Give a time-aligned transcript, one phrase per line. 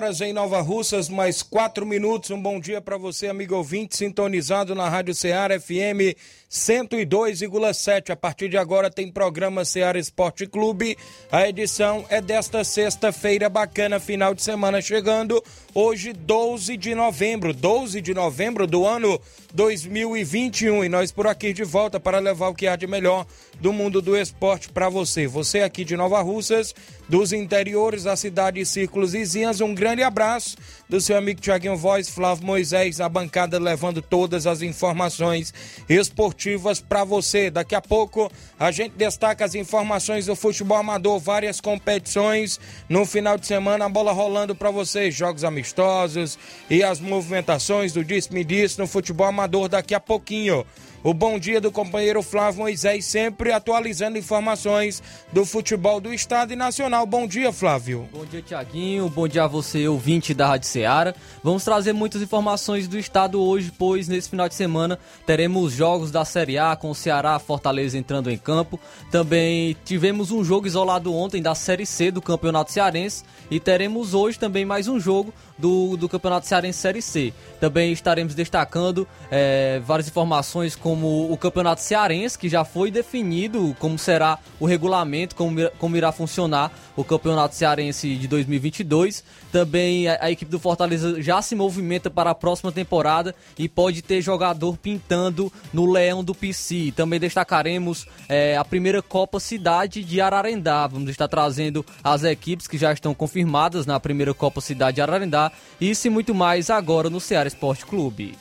[0.00, 2.30] Horas em Nova Russas, mais 4 minutos.
[2.30, 6.16] Um bom dia para você, amigo ouvinte, sintonizado na Rádio Ceará FM
[6.50, 8.10] 102,7.
[8.10, 10.98] A partir de agora tem programa Ceará Esporte Clube.
[11.30, 15.40] A edição é desta sexta-feira bacana, final de semana chegando.
[15.72, 19.20] Hoje, 12 de novembro, 12 de novembro do ano
[19.54, 20.84] 2021.
[20.84, 23.24] E nós por aqui de volta para levar o que há de melhor
[23.60, 25.28] do mundo do esporte para você.
[25.28, 26.74] Você aqui de Nova Russas,
[27.08, 30.56] dos interiores da cidade e círculos vizinhas, um grande abraço
[30.88, 35.54] do seu amigo Tiaguinho Voz, Flávio Moisés, a bancada levando todas as informações
[35.88, 36.39] esportivas
[36.88, 37.50] para você.
[37.50, 43.36] Daqui a pouco a gente destaca as informações do futebol amador, várias competições no final
[43.36, 46.38] de semana, a bola rolando para você, jogos amistosos
[46.68, 50.64] e as movimentações do Disse-me Disse no futebol amador daqui a pouquinho.
[51.02, 55.02] O bom dia do companheiro Flávio Moisés, sempre atualizando informações
[55.32, 57.06] do futebol do estado e nacional.
[57.06, 58.06] Bom dia, Flávio.
[58.12, 59.08] Bom dia, Tiaguinho.
[59.08, 61.14] Bom dia a você, ouvinte da Rádio Ceará.
[61.42, 66.22] Vamos trazer muitas informações do estado hoje, pois nesse final de semana teremos jogos da
[66.22, 68.78] Série A com o Ceará, Fortaleza entrando em campo.
[69.10, 74.38] Também tivemos um jogo isolado ontem da Série C do Campeonato Cearense e teremos hoje
[74.38, 77.32] também mais um jogo do, do Campeonato Cearense Série C.
[77.60, 83.98] Também estaremos destacando é, várias informações como o Campeonato Cearense, que já foi definido como
[83.98, 89.22] será o regulamento, como, como irá funcionar o Campeonato Cearense de 2022.
[89.52, 94.02] Também a, a, equipe do Fortaleza já se movimenta para a próxima temporada e pode
[94.02, 96.92] ter jogador pintando no Leão do PC.
[96.94, 100.86] Também destacaremos é, a primeira Copa Cidade de Ararendá.
[100.86, 105.49] Vamos estar trazendo as equipes que já estão confirmadas na primeira Copa Cidade de Ararendá.
[105.80, 108.36] Isso e muito mais agora no Ceará Esporte Clube.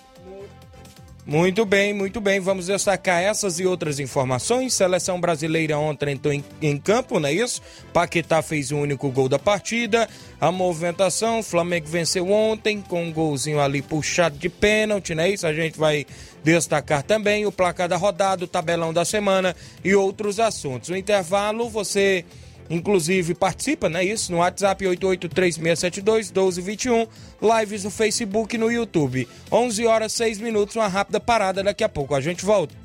[1.30, 2.40] Muito bem, muito bem.
[2.40, 4.74] Vamos destacar essas e outras informações.
[4.74, 7.62] Seleção brasileira ontem entrou em, em, campo, não é isso?
[7.94, 10.10] Paquetá fez o único gol da partida.
[10.42, 15.46] A movimentação, Flamengo venceu ontem com um golzinho ali puxado de pênalti, não é isso?
[15.46, 16.04] A gente vai
[16.44, 20.90] destacar também o placar da rodada, o tabelão da semana e outros assuntos.
[20.90, 22.26] O intervalo, você
[22.70, 24.04] Inclusive, participa, né?
[24.04, 27.08] Isso, no WhatsApp 8836721221,
[27.42, 29.28] lives no Facebook e no YouTube.
[29.52, 32.76] 11 horas 6 minutos, uma rápida parada, daqui a pouco a gente volta.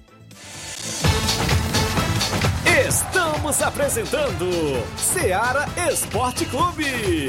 [2.89, 4.49] Estamos apresentando
[4.97, 7.29] Seara Esporte Clube.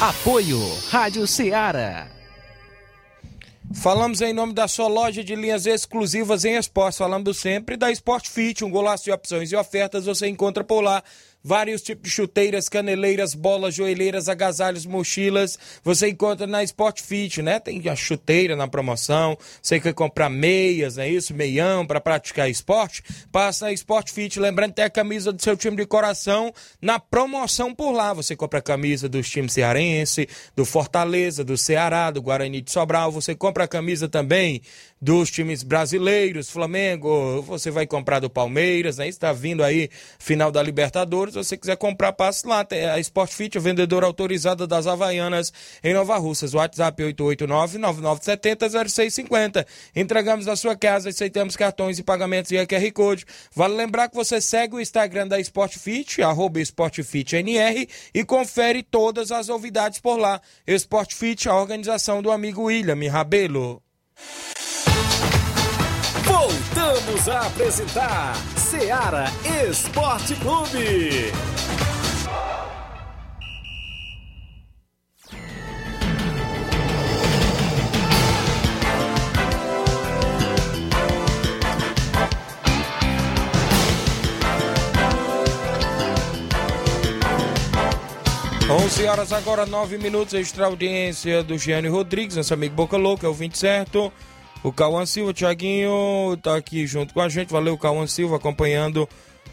[0.00, 0.58] Apoio
[0.90, 2.08] Rádio Ceará.
[3.72, 6.98] Falamos em nome da sua loja de linhas exclusivas em esportes.
[6.98, 11.02] Falando sempre da Sport Fit, um golaço de opções e ofertas você encontra por lá.
[11.44, 15.58] Vários tipos de chuteiras, caneleiras, bolas, joelheiras, agasalhos, mochilas.
[15.84, 17.60] Você encontra na Sport Fit, né?
[17.60, 19.36] Tem a chuteira na promoção.
[19.60, 21.34] Você quer comprar meias, não é isso?
[21.34, 23.02] Meião para praticar esporte?
[23.30, 24.40] Passa na Sport Fit.
[24.40, 28.14] Lembrando que tem a camisa do seu time de coração na promoção por lá.
[28.14, 30.26] Você compra a camisa dos times cearense,
[30.56, 33.12] do Fortaleza, do Ceará, do Guarani de Sobral.
[33.12, 34.62] Você compra a camisa também
[35.04, 39.06] dos times brasileiros, Flamengo, você vai comprar do Palmeiras, né?
[39.06, 41.33] Está vindo aí final da Libertadores.
[41.34, 42.64] Se você quiser comprar, passe lá.
[42.64, 45.52] Tem a Sport Fit, a vendedora autorizada das Havaianas
[45.82, 46.54] em Nova Russas.
[46.54, 49.66] WhatsApp 889-9970-0650.
[49.96, 53.26] Entregamos na sua casa, aceitamos cartões e pagamentos e QR Code.
[53.54, 59.32] Vale lembrar que você segue o Instagram da Sport Fit, arroba SportFitNR, e confere todas
[59.32, 60.40] as novidades por lá.
[60.66, 63.82] Sport Fit, a organização do amigo William Rabelo.
[66.24, 68.34] Voltamos a apresentar
[68.76, 69.26] Seara
[69.70, 71.32] Esporte Clube.
[88.68, 93.30] 11 horas agora, 9 minutos, extra audiência do Gianni Rodrigues, nosso amigo Boca Louca, é
[93.30, 94.12] o 20 certo.
[94.64, 97.52] O Cauã Silva, o Thiaguinho tá aqui junto com a gente.
[97.52, 99.06] Valeu, Cauã Silva, acompanhando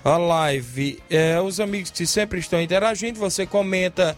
[0.05, 1.03] a live.
[1.09, 4.17] É, os amigos que sempre estão interagindo, você comenta,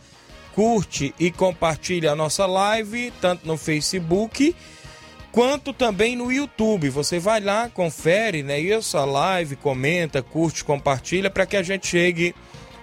[0.53, 4.55] curte e compartilha a nossa live, tanto no Facebook
[5.31, 6.91] quanto também no YouTube.
[6.91, 8.59] Você vai lá, confere, né?
[8.59, 12.35] Isso, a live, comenta, curte, compartilha para que a gente chegue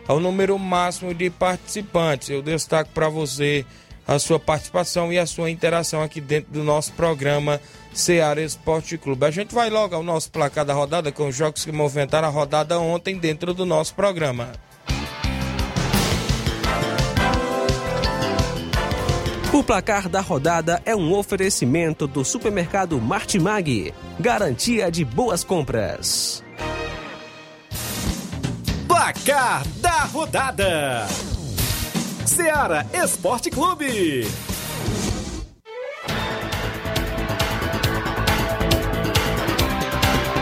[0.08, 2.28] ao número máximo de participantes.
[2.28, 3.64] Eu destaco para você
[4.04, 7.60] a sua participação e a sua interação aqui dentro do nosso programa
[7.92, 9.26] Ceará Esporte Clube.
[9.26, 12.30] A gente vai logo ao nosso placar da rodada com os jogos que movimentaram a
[12.30, 14.52] rodada ontem dentro do nosso programa.
[19.52, 23.92] O placar da rodada é um oferecimento do supermercado Martimag.
[24.18, 26.44] Garantia de boas compras.
[28.86, 31.06] Placar da rodada:
[32.24, 34.24] Seara Esporte Clube.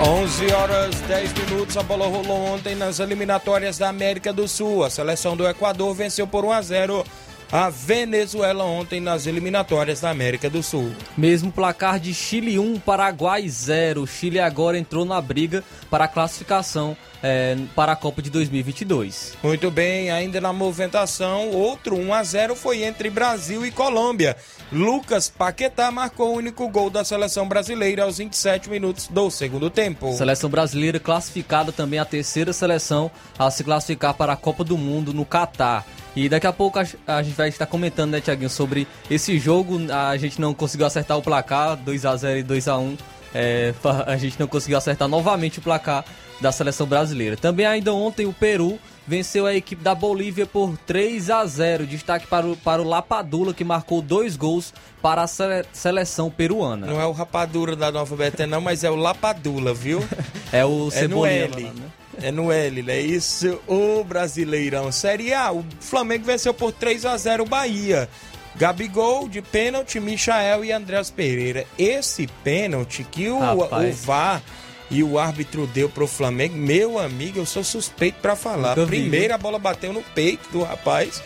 [0.01, 4.85] 11 horas 10 minutos, a bola rolou ontem nas eliminatórias da América do Sul.
[4.85, 7.05] A seleção do Equador venceu por 1 a 0
[7.51, 10.93] a Venezuela ontem nas eliminatórias da América do Sul.
[11.17, 14.03] Mesmo placar de Chile 1, Paraguai 0.
[14.03, 19.37] O Chile agora entrou na briga para a classificação é, para a Copa de 2022.
[19.43, 24.37] Muito bem, ainda na movimentação, outro 1 a 0 foi entre Brasil e Colômbia.
[24.71, 30.13] Lucas Paquetá marcou o único gol da seleção brasileira aos 27 minutos do segundo tempo.
[30.13, 35.13] Seleção brasileira classificada também a terceira seleção a se classificar para a Copa do Mundo
[35.15, 35.87] no Catar.
[36.15, 39.79] E daqui a pouco a, gente vai estar comentando, né, Tiaguinho, sobre esse jogo.
[39.93, 42.97] A gente não conseguiu acertar o placar, 2 a 0 e 2 a 1
[43.35, 43.75] é,
[44.07, 46.05] a gente não conseguiu acertar novamente o placar
[46.41, 47.37] da seleção brasileira.
[47.37, 51.87] Também ainda ontem o Peru venceu a equipe da Bolívia por 3 a 0.
[51.87, 56.87] Destaque para o, para o Lapadula, que marcou dois gols para a sele, seleção peruana.
[56.87, 60.05] Não é o Rapadura da Nova Betânia, não, mas é o Lapadula, viu?
[60.53, 61.45] é o Cebolinha.
[61.45, 61.63] É no L.
[61.65, 61.91] Lá, né?
[62.21, 63.01] É no L, né?
[63.01, 64.93] Isso, o Brasileirão.
[64.93, 68.09] Série A, o Flamengo venceu por 3 a 0 o Bahia.
[68.57, 71.65] Gabigol de pênalti, Michael e Andréas Pereira.
[71.79, 74.43] Esse pênalti que o, o VAR
[74.91, 78.75] e o árbitro deu pro Flamengo, meu amigo, eu sou suspeito para falar.
[78.87, 81.23] Primeiro a bola bateu no peito do rapaz,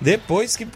[0.00, 0.66] depois que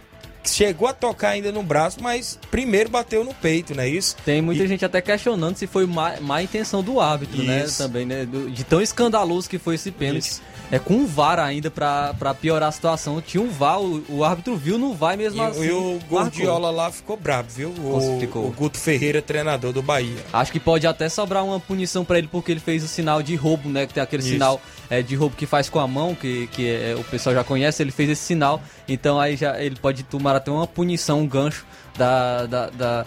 [0.44, 4.16] chegou a tocar ainda no braço, mas primeiro bateu no peito, não é isso?
[4.24, 4.68] Tem muita e...
[4.68, 7.82] gente até questionando se foi má, má intenção do árbitro, né, isso.
[7.82, 7.88] né?
[7.88, 8.26] Também, né?
[8.26, 10.28] De tão escandaloso que foi esse pênalti.
[10.28, 10.42] Isso.
[10.72, 13.20] É com um VAR ainda pra, pra piorar a situação.
[13.20, 15.64] Tinha um VAR, o, o árbitro viu, não vai mesmo e, assim.
[15.64, 17.70] E o Gordiola lá ficou bravo, viu?
[17.70, 18.46] O, ficou.
[18.46, 20.18] o Guto Ferreira, treinador do Bahia.
[20.32, 23.34] Acho que pode até sobrar uma punição para ele porque ele fez o sinal de
[23.34, 23.84] roubo, né?
[23.84, 24.32] Que tem aquele Isso.
[24.32, 27.44] sinal é, de roubo que faz com a mão, que, que é, o pessoal já
[27.44, 28.60] conhece, ele fez esse sinal.
[28.88, 31.64] Então aí já ele pode tomar até uma punição, um gancho
[31.96, 33.06] da, da, da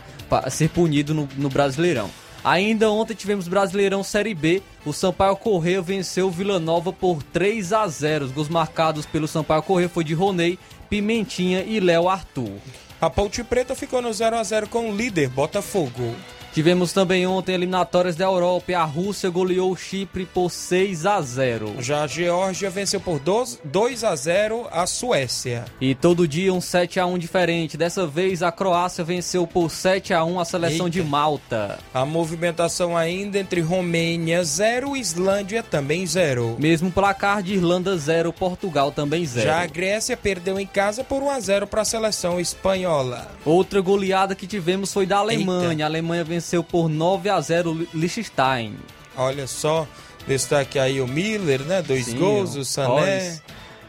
[0.49, 2.09] ser punido no, no Brasileirão.
[2.43, 4.61] Ainda ontem tivemos Brasileirão Série B.
[4.85, 8.25] O Sampaio Correia venceu o Vila Nova por 3 a 0.
[8.25, 10.59] Os gols marcados pelo Sampaio Correia foi de Ronei,
[10.89, 12.51] Pimentinha e Léo Arthur.
[12.99, 16.15] A Ponte Preta ficou no 0 a 0 com o líder Botafogo.
[16.53, 21.19] Tivemos também ontem eliminatórias da Europa e a Rússia goleou o Chipre por 6 a
[21.19, 21.77] 0.
[21.79, 25.65] Já a Geórgia venceu por 2 a 0 a Suécia.
[25.81, 27.75] E todo dia um 7 a 1 diferente.
[27.75, 30.99] Dessa vez a Croácia venceu por 7 a 1 a seleção Eita.
[30.99, 31.79] de Malta.
[31.91, 36.57] A movimentação ainda entre Romênia 0 e Islândia também 0.
[36.59, 39.47] Mesmo placar de Irlanda 0, Portugal também 0.
[39.47, 43.31] Já a Grécia perdeu em casa por 1 a 0 para a seleção espanhola.
[43.43, 45.71] Outra goleada que tivemos foi da Alemanha.
[45.71, 45.83] Eita.
[45.83, 48.75] A Alemanha venceu venceu por 9 a 0 Liechtenstein.
[49.15, 49.87] Olha só,
[50.27, 51.81] destaque aí o Miller, né?
[51.81, 53.39] Dois Sim, gols, o Sané.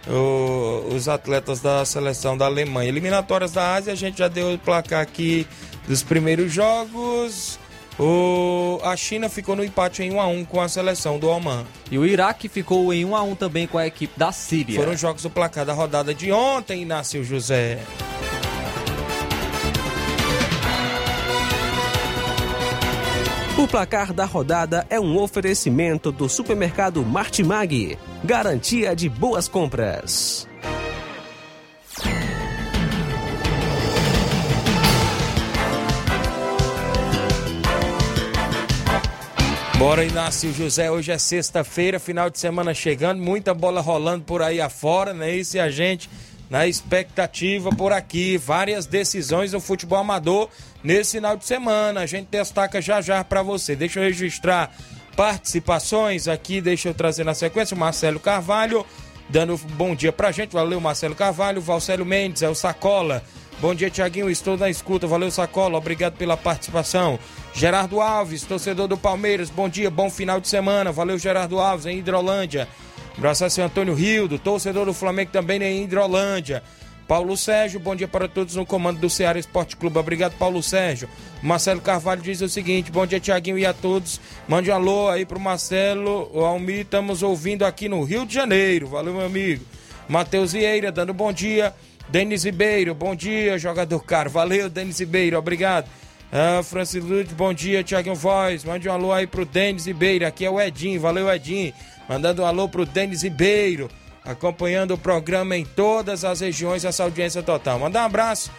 [0.07, 2.89] O, os atletas da seleção da Alemanha.
[2.89, 5.47] Eliminatórias da Ásia, a gente já deu o placar aqui
[5.89, 7.59] dos primeiros jogos.
[7.99, 11.65] O, a China ficou no empate em 1 a 1 com a seleção do Oman.
[11.91, 14.79] E o Iraque ficou em 1 a 1 também com a equipe da Síria.
[14.79, 17.79] Foram jogos do placar da rodada de ontem, Inácio José.
[23.65, 30.47] O placar da rodada é um oferecimento do supermercado Martimag, garantia de boas compras.
[39.79, 40.91] Bora, Inácio José.
[40.91, 45.35] Hoje é sexta-feira, final de semana chegando, muita bola rolando por aí afora, né?
[45.35, 46.11] Isso e a gente
[46.49, 48.37] na expectativa por aqui.
[48.37, 50.49] Várias decisões no futebol amador
[50.83, 52.01] nesse final de semana.
[52.01, 53.75] A gente destaca já já para você.
[53.75, 54.75] Deixa eu registrar
[55.17, 58.85] participações aqui, deixa eu trazer na sequência o Marcelo Carvalho,
[59.29, 60.53] dando bom dia pra gente.
[60.53, 61.61] Valeu, Marcelo Carvalho.
[61.61, 63.23] Valcélio Mendes, é o Sacola.
[63.61, 64.29] Bom dia, Tiaguinho.
[64.29, 65.07] Estou na escuta.
[65.07, 65.79] Valeu, Sacola.
[65.79, 67.19] Obrigado pela participação.
[67.55, 69.49] Gerardo Alves, torcedor do Palmeiras.
[69.49, 70.91] Bom dia, bom final de semana.
[70.91, 72.69] Valeu, Gerardo Alves, em Hidrolândia.
[73.17, 76.63] Abraço a seu Antônio Rildo, torcedor do Flamengo também em Hidrolândia.
[77.07, 79.99] Paulo Sérgio, bom dia para todos no comando do Ceará Esporte Clube.
[79.99, 81.09] Obrigado, Paulo Sérgio.
[81.43, 84.21] Marcelo Carvalho diz o seguinte: bom dia, Tiaguinho, e a todos.
[84.49, 86.31] Mande um alô aí pro Marcelo.
[86.33, 88.87] O Almir, estamos ouvindo aqui no Rio de Janeiro.
[88.87, 89.65] Valeu, meu amigo.
[90.09, 91.75] Matheus Vieira, dando bom dia.
[92.09, 94.31] Denis Ribeiro, bom dia, jogador caro.
[94.31, 95.89] Valeu, Denis Ribeiro, obrigado.
[96.33, 98.65] Ah, Francis Lute, bom dia, Tiaguinho Voz.
[98.65, 100.27] Mande um alô aí pro Denis Ribeiro.
[100.27, 101.73] Aqui é o Edinho, valeu, Edinho.
[102.09, 103.89] Mandando um alô pro Denis Ribeiro,
[104.25, 107.79] acompanhando o programa em todas as regiões, essa audiência total.
[107.79, 108.51] Mandar um abraço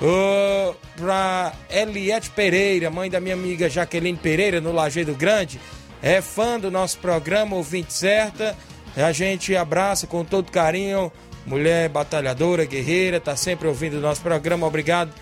[0.00, 5.60] uh, pra Eliette Pereira, mãe da minha amiga Jaqueline Pereira, no Lajeado Grande.
[6.02, 8.56] É fã do nosso programa, ouvinte certa.
[8.96, 11.12] A gente abraça com todo carinho.
[11.46, 14.66] Mulher batalhadora, guerreira, tá sempre ouvindo o nosso programa.
[14.66, 15.12] Obrigado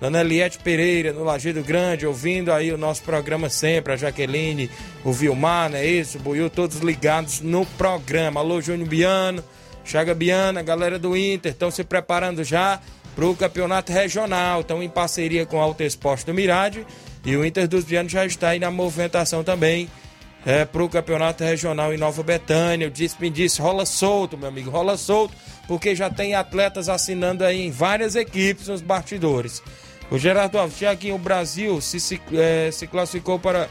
[0.00, 4.70] Dona Eliette Pereira, no Lajeado Grande, ouvindo aí o nosso programa sempre, a Jaqueline,
[5.04, 5.84] o Vilmar, né?
[5.84, 8.40] Isso, o Buiu, todos ligados no programa.
[8.40, 9.44] Alô, Júnior Biano,
[9.84, 12.80] Chaga Biana, galera do Inter, estão se preparando já
[13.14, 16.86] para o campeonato regional, estão em parceria com o Alto Esporte do Mirade
[17.24, 19.90] e o Inter dos Bianos já está aí na movimentação também
[20.46, 22.88] é, para o campeonato regional em Nova Betânia.
[22.88, 25.34] O disse, me disse, rola solto, meu amigo, rola solto,
[25.68, 29.62] porque já tem atletas assinando aí em várias equipes nos bastidores.
[30.10, 33.68] O Gerardo Alves, aqui o Brasil se, se, é, se classificou para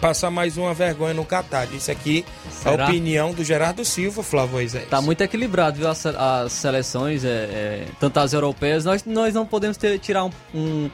[0.00, 1.66] passar mais uma vergonha no Catar.
[1.74, 2.84] Isso aqui Será?
[2.84, 4.88] a opinião do Gerardo Silva, Flávio Moisés.
[4.88, 5.88] Tá muito equilibrado, viu?
[5.88, 10.30] As, as seleções, é, é, tanto as europeias, nós, nós não podemos ter, tirar um,
[10.54, 10.90] um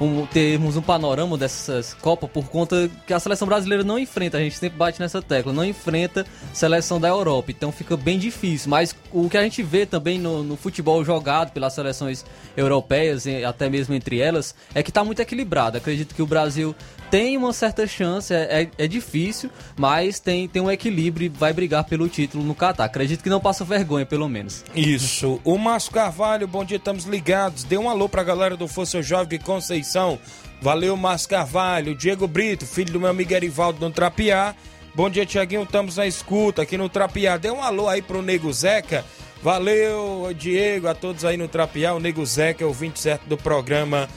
[0.00, 4.40] um, termos um panorama dessas Copas por conta que a seleção brasileira não enfrenta, a
[4.40, 8.70] gente sempre bate nessa tecla, não enfrenta seleção da Europa, então fica bem difícil.
[8.70, 12.24] Mas o que a gente vê também no, no futebol jogado pelas seleções
[12.56, 15.78] europeias, até mesmo entre elas, é que está muito equilibrado.
[15.78, 16.74] Acredito que o Brasil
[17.10, 21.52] tem uma certa chance, é, é, é, difícil, mas tem, tem um equilíbrio e vai
[21.52, 22.84] brigar pelo título no Catar.
[22.84, 24.64] Acredito que não passa vergonha, pelo menos.
[24.74, 25.40] Isso.
[25.44, 27.64] O Márcio Carvalho, bom dia, estamos ligados.
[27.64, 30.18] Dê um alô pra galera do Força Jovem de Conceição.
[30.60, 31.94] Valeu, Márcio Carvalho.
[31.94, 34.54] Diego Brito, filho do meu amigo Erivaldo no Trapiá.
[34.94, 37.36] Bom dia, Tiaguinho, estamos na escuta aqui no Trapiá.
[37.36, 39.04] Dê um alô aí pro Nego Zeca.
[39.42, 41.94] Valeu, Diego, a todos aí no Trapiá.
[41.94, 44.08] O Nego Zeca é o 27 do programa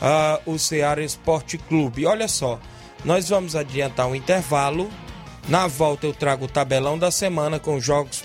[0.00, 2.06] uh, o Ceará Esporte Clube.
[2.06, 2.58] Olha só,
[3.04, 4.90] nós vamos adiantar um intervalo.
[5.48, 8.24] Na volta eu trago o tabelão da semana com jogos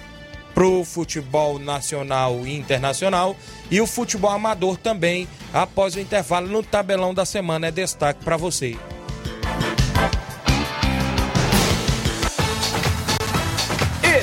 [0.53, 3.35] pro futebol nacional e internacional
[3.69, 8.37] e o futebol amador também após o intervalo no tabelão da semana é destaque para
[8.37, 8.77] você.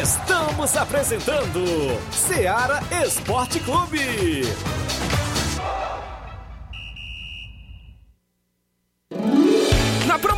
[0.01, 1.65] Estamos apresentando
[2.11, 4.43] Ceará Esporte Clube.
[10.17, 10.38] Promoção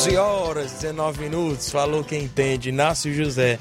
[0.00, 1.68] 11 horas 19 minutos.
[1.68, 2.70] Falou quem entende.
[2.70, 3.58] Inácio José.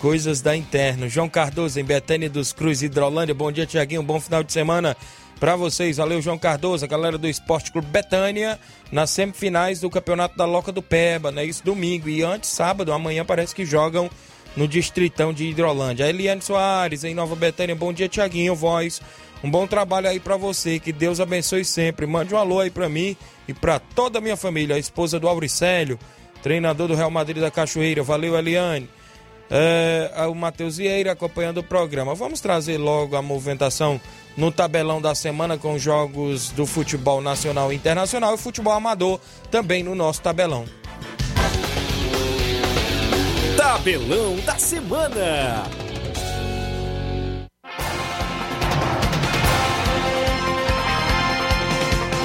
[0.00, 1.08] Coisas da Interno.
[1.08, 3.34] João Cardoso em Betânia dos Cruz, Hidrolândia.
[3.34, 4.00] Bom dia, Tiaguinho.
[4.00, 4.96] Bom final de semana
[5.40, 5.96] para vocês.
[5.96, 8.60] Valeu, João Cardoso, a galera do Esporte Clube Betânia,
[8.92, 11.44] nas semifinais do Campeonato da Loca do Peba, né?
[11.44, 12.08] Isso domingo.
[12.08, 14.08] E antes, sábado, amanhã parece que jogam
[14.56, 16.06] no Distritão de Hidrolândia.
[16.06, 17.74] A Eliane Soares, em Nova Betânia.
[17.74, 18.54] Bom dia, Tiaguinho.
[18.54, 19.00] Voz.
[19.42, 20.78] Um bom trabalho aí para você.
[20.78, 22.06] Que Deus abençoe sempre.
[22.06, 23.16] Mande um alô aí para mim
[23.48, 24.76] e para toda a minha família.
[24.76, 25.98] A esposa do Auricélio,
[26.42, 28.02] treinador do Real Madrid da Cachoeira.
[28.02, 28.88] Valeu, Eliane
[29.54, 32.14] é, o Matheus Vieira acompanhando o programa.
[32.14, 34.00] Vamos trazer logo a movimentação
[34.34, 39.82] no tabelão da semana com jogos do futebol nacional e internacional e futebol amador também
[39.82, 40.64] no nosso tabelão.
[43.56, 45.64] Tabelão da semana.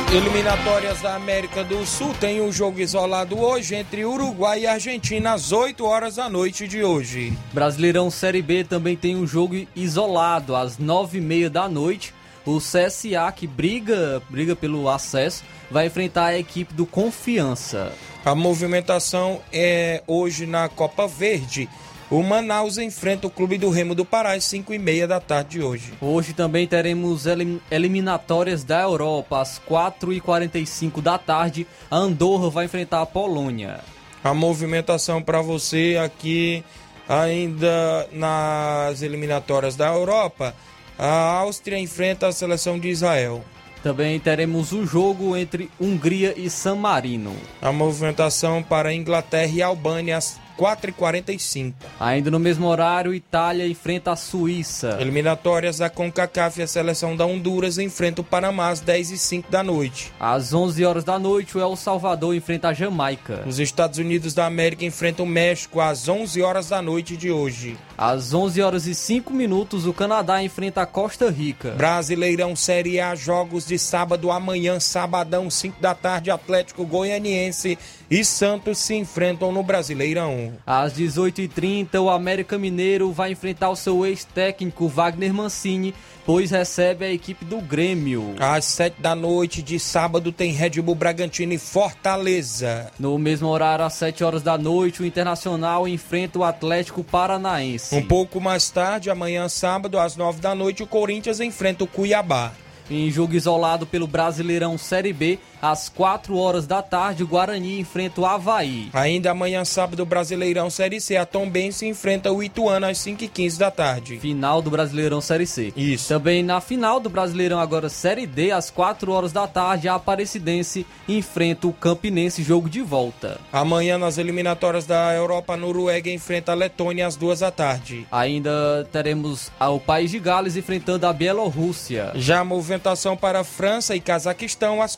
[0.09, 5.51] Eliminatórias da América do Sul tem um jogo isolado hoje entre Uruguai e Argentina às
[5.51, 7.33] 8 horas da noite de hoje.
[7.51, 12.13] Brasileirão Série B também tem um jogo isolado às 9 e meia da noite.
[12.45, 17.91] O CSA, que briga, briga pelo acesso, vai enfrentar a equipe do Confiança.
[18.27, 21.69] A movimentação é hoje na Copa Verde.
[22.11, 25.51] O Manaus enfrenta o Clube do Remo do Pará às 5 e meia da tarde
[25.51, 25.93] de hoje.
[26.01, 27.23] Hoje também teremos
[27.71, 31.65] eliminatórias da Europa às 4 e 45 da tarde.
[31.89, 33.79] A Andorra vai enfrentar a Polônia.
[34.21, 36.65] A movimentação para você aqui
[37.07, 40.53] ainda nas eliminatórias da Europa.
[40.99, 43.41] A Áustria enfrenta a seleção de Israel.
[43.83, 47.35] Também teremos o jogo entre Hungria e San Marino.
[47.61, 51.73] A movimentação para Inglaterra e Albânia às 4h45.
[51.99, 54.97] Ainda no mesmo horário, Itália enfrenta a Suíça.
[54.99, 60.11] Eliminatórias da CONCACAF, a seleção da Honduras enfrenta o Panamá às 10h05 da noite.
[60.19, 63.43] Às 11 horas da noite, o El Salvador enfrenta a Jamaica.
[63.45, 67.77] Os Estados Unidos da América enfrentam o México às 11 horas da noite de hoje.
[67.97, 71.71] Às 11 horas e 5 minutos, o Canadá enfrenta a Costa Rica.
[71.71, 77.75] Brasileirão Série A, jogos de sábado amanhã, sabadão, 5 da tarde, Atlético Goianiense
[78.09, 80.53] e Santos se enfrentam no Brasileirão.
[80.63, 85.95] Às 18h30, o América Mineiro vai enfrentar o seu ex-técnico Wagner Mancini,
[86.27, 88.35] pois recebe a equipe do Grêmio.
[88.37, 92.91] Às 7 da noite de sábado tem Red Bull Bragantino e Fortaleza.
[92.99, 97.95] No mesmo horário, às 7 horas da noite, o Internacional enfrenta o Atlético Paranaense.
[97.95, 102.51] Um pouco mais tarde, amanhã sábado, às 9 da noite, o Corinthians enfrenta o Cuiabá.
[102.91, 108.21] Em jogo isolado pelo Brasileirão Série B, às 4 horas da tarde, o Guarani enfrenta
[108.21, 108.89] o Havaí.
[108.93, 114.19] Ainda amanhã, sábado, Brasileirão Série C, a Tombense enfrenta o Ituano às 5h15 da tarde.
[114.19, 115.73] Final do Brasileirão Série C.
[115.75, 116.07] Isso.
[116.07, 120.85] Também na final do Brasileirão agora Série D, às 4 horas da tarde, a Aparecidense
[121.09, 123.39] enfrenta o Campinense, jogo de volta.
[123.51, 128.07] Amanhã, nas eliminatórias da Europa, a Noruega enfrenta a Letônia às 2 da tarde.
[128.11, 132.11] Ainda teremos o País de Gales enfrentando a Bielorrússia.
[132.15, 134.95] Já movendo movimentação para França e Cazaquistão às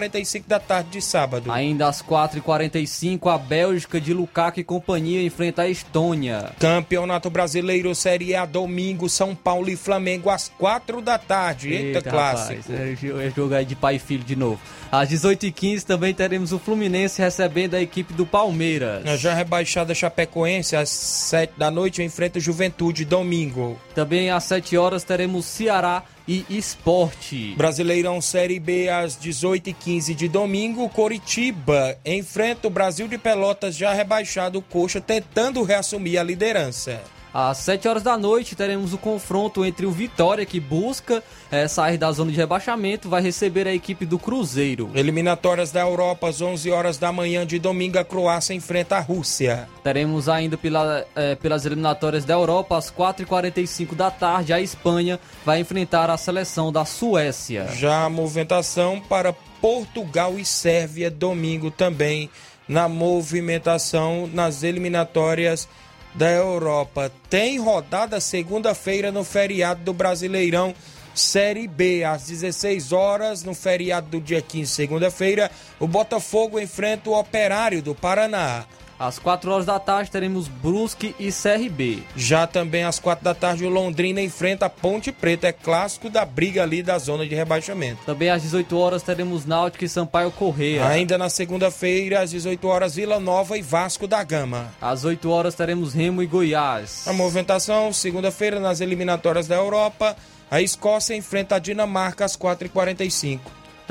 [0.00, 1.50] 4h45 da tarde de sábado.
[1.52, 6.52] Ainda às 4h45, a Bélgica de Lukaku e companhia enfrenta a Estônia.
[6.58, 11.72] Campeonato Brasileiro Série A domingo, São Paulo e Flamengo às 4 da tarde.
[11.72, 12.72] Eita, Eita clássico.
[12.72, 14.60] Rapaz, é jogo aí de pai e filho de novo.
[14.90, 19.04] Às 18h15 também teremos o Fluminense recebendo a equipe do Palmeiras.
[19.04, 23.78] Na já rebaixada Chapecoense, às 7 da noite, enfrenta o Juventude domingo.
[23.94, 27.54] Também às 7 horas teremos Ceará e Esporte.
[27.56, 34.62] Brasileirão Série B às 18h15 de domingo, Coritiba enfrenta o Brasil de Pelotas já rebaixado,
[34.62, 37.02] Coxa tentando reassumir a liderança.
[37.32, 41.96] Às 7 horas da noite teremos o confronto entre o Vitória, que busca é, sair
[41.96, 44.90] da zona de rebaixamento, vai receber a equipe do Cruzeiro.
[44.94, 49.68] Eliminatórias da Europa, às 11 horas da manhã de domingo, a Croácia enfrenta a Rússia.
[49.84, 55.60] Teremos ainda pela, é, pelas eliminatórias da Europa, às 4h45 da tarde, a Espanha vai
[55.60, 57.68] enfrentar a seleção da Suécia.
[57.74, 62.28] Já a movimentação para Portugal e Sérvia, domingo também,
[62.66, 65.68] na movimentação nas eliminatórias
[66.14, 67.10] da Europa.
[67.28, 70.74] Tem rodada segunda-feira no feriado do Brasileirão
[71.14, 77.18] Série B, às 16 horas, no feriado do dia 15, segunda-feira, o Botafogo enfrenta o
[77.18, 78.64] Operário do Paraná.
[79.00, 82.02] Às 4 horas da tarde teremos Brusque e CRB.
[82.14, 86.22] Já também às 4 da tarde o Londrina enfrenta a Ponte Preta, é clássico da
[86.22, 88.04] briga ali da zona de rebaixamento.
[88.04, 90.86] Também às 18 horas teremos Náutico e Sampaio Correia.
[90.86, 94.70] Ainda na segunda-feira, às 18 horas, Vila Nova e Vasco da Gama.
[94.82, 97.08] Às 8 horas teremos Remo e Goiás.
[97.08, 100.14] A movimentação, segunda-feira, nas eliminatórias da Europa,
[100.50, 103.40] a Escócia enfrenta a Dinamarca às 4h45.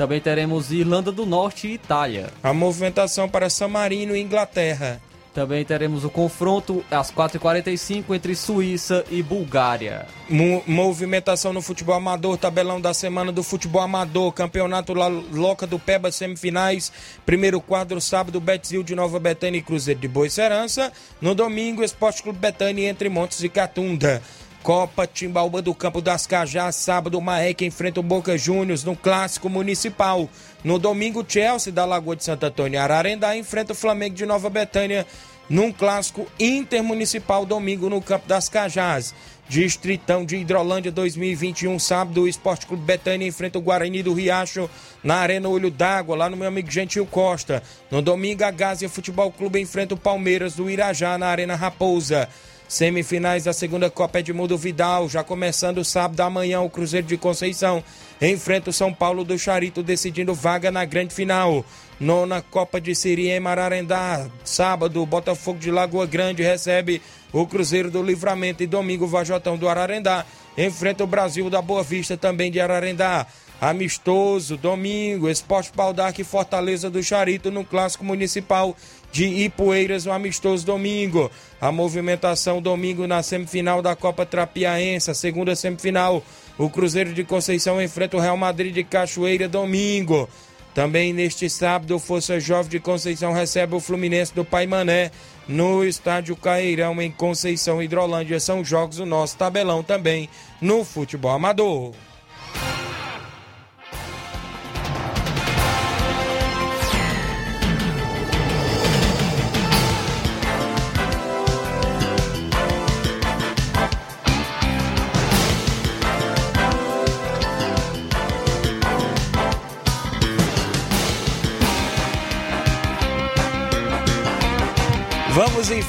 [0.00, 2.30] Também teremos Irlanda do Norte e Itália.
[2.42, 4.98] A movimentação para San Marino e Inglaterra.
[5.34, 10.06] Também teremos o confronto às 4h45 entre Suíça e Bulgária.
[10.26, 15.78] Mo movimentação no futebol amador, tabelão da semana do futebol amador, campeonato La Loca do
[15.78, 16.90] Peba, semifinais.
[17.26, 20.90] Primeiro quadro, sábado, Betzil de Nova Betânia e Cruzeiro de Boa Serança.
[21.20, 24.22] No domingo, Esporte Clube Betânia entre Montes e Catunda.
[24.62, 29.48] Copa Timbaúba do Campo das Cajás, sábado o Maek enfrenta o Boca Juniors no Clássico
[29.48, 30.28] Municipal.
[30.62, 35.06] No domingo, Chelsea da Lagoa de Santo Antônio Ararendá enfrenta o Flamengo de Nova Betânia
[35.48, 39.14] num Clássico Intermunicipal domingo no Campo das Cajás.
[39.48, 44.70] Distritão de Hidrolândia 2021, sábado, o Esporte Clube Betânia enfrenta o Guarani do Riacho
[45.02, 47.60] na Arena Olho d'Água, lá no meu amigo Gentil Costa.
[47.90, 52.28] No domingo, a Gásia Futebol Clube enfrenta o Palmeiras do Irajá na Arena Raposa.
[52.70, 57.82] Semifinais da segunda Copa Edmundo Vidal, já começando sábado amanhã, o Cruzeiro de Conceição
[58.22, 61.64] enfrenta o São Paulo do Charito, decidindo vaga na grande final.
[61.98, 67.02] Nona Copa de Siri Mararendá, sábado, Botafogo de Lagoa Grande recebe
[67.32, 70.24] o Cruzeiro do Livramento e domingo, Vajotão do Ararendá
[70.56, 73.26] enfrenta o Brasil da Boa Vista também de Ararendá.
[73.60, 78.74] Amistoso, domingo, Esporte Pau e Fortaleza do Charito no Clássico Municipal
[79.12, 81.30] de Ipueiras, um amistoso domingo.
[81.60, 86.22] A movimentação domingo na semifinal da Copa Trapiaense, a segunda semifinal.
[86.56, 90.28] O Cruzeiro de Conceição enfrenta o Real Madrid de Cachoeira domingo.
[90.74, 95.10] Também neste sábado, Força Jovem de Conceição recebe o Fluminense do Pai Mané
[95.48, 98.38] no estádio Caeirão em Conceição Hidrolândia.
[98.38, 100.28] São jogos do nosso tabelão também
[100.60, 101.92] no futebol amador.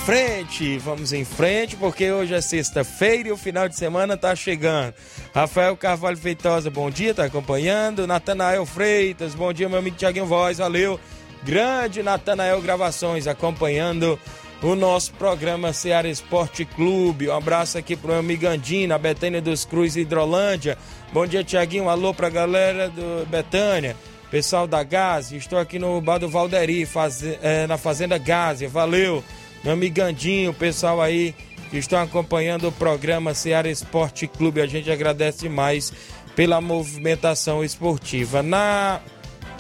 [0.06, 4.94] Frente, vamos em frente, porque hoje é sexta-feira e o final de semana tá chegando.
[5.34, 8.08] Rafael Carvalho Feitosa, bom dia, tá acompanhando.
[8.08, 11.00] Natanael Freitas, bom dia, meu amigo Tiaguinho Voz, valeu.
[11.44, 14.20] Grande Natanael Gravações, acompanhando
[14.64, 17.30] o nosso programa Ceará Esporte Clube.
[17.30, 20.78] Um abraço aqui pro meu amigo Andina, Betânia dos Cruz Hidrolândia.
[21.14, 23.96] Bom dia, Tiaguinho, alô pra galera do Betânia.
[24.32, 29.24] Pessoal da Gás, estou aqui no Bar do Valderi, faz, é, na Fazenda Gásia, valeu.
[29.64, 31.36] Meu amigandinho, pessoal aí
[31.70, 35.94] que estão acompanhando o programa Ceará Esporte Clube, a gente agradece demais
[36.36, 38.42] pela movimentação esportiva.
[38.42, 39.00] Na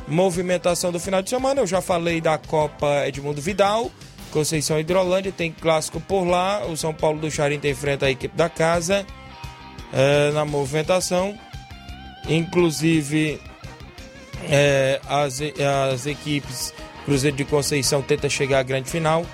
[0.07, 3.91] movimentação do final de semana, eu já falei da Copa Edmundo Vidal,
[4.31, 8.49] Conceição Hidrolândia, tem clássico por lá, o São Paulo do Charinta enfrenta a equipe da
[8.49, 9.05] casa
[9.93, 11.37] é, na movimentação.
[12.27, 13.39] Inclusive,
[14.49, 15.39] é, as,
[15.93, 16.73] as equipes
[17.05, 19.25] Cruzeiro de Conceição tenta chegar à grande final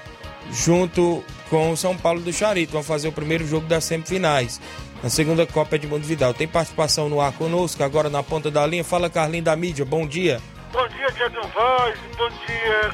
[0.52, 2.74] junto com o São Paulo do Charito.
[2.74, 4.60] Vão fazer o primeiro jogo das semifinais.
[5.04, 6.34] na segunda Copa Edmundo Vidal.
[6.34, 8.84] Tem participação no ar conosco, agora na ponta da linha.
[8.84, 10.42] Fala Carlinho da mídia, bom dia.
[10.72, 12.92] Bom dia, Tiago Vaz, bom dia,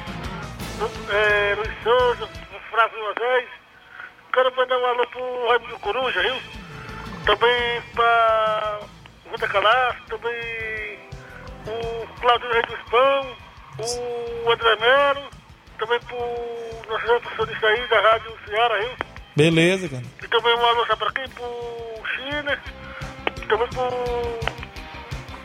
[1.10, 2.28] é, Luiz Souza,
[2.70, 3.48] Flávio Moisés.
[4.32, 6.34] Quero mandar um alô pro Raimundo Coruja, viu?
[7.24, 8.80] Também pra
[9.30, 10.98] Ruta Calaço, também
[11.66, 13.36] o Claudio Rei dos Pão,
[14.46, 15.30] o André Melo,
[15.78, 16.16] também pro
[16.88, 18.96] nosso representante aí da Rádio Ceará, viu?
[19.36, 20.02] Beleza, cara.
[20.22, 21.28] E também um alô para quem?
[21.30, 22.60] Pro China,
[23.48, 23.90] também pro.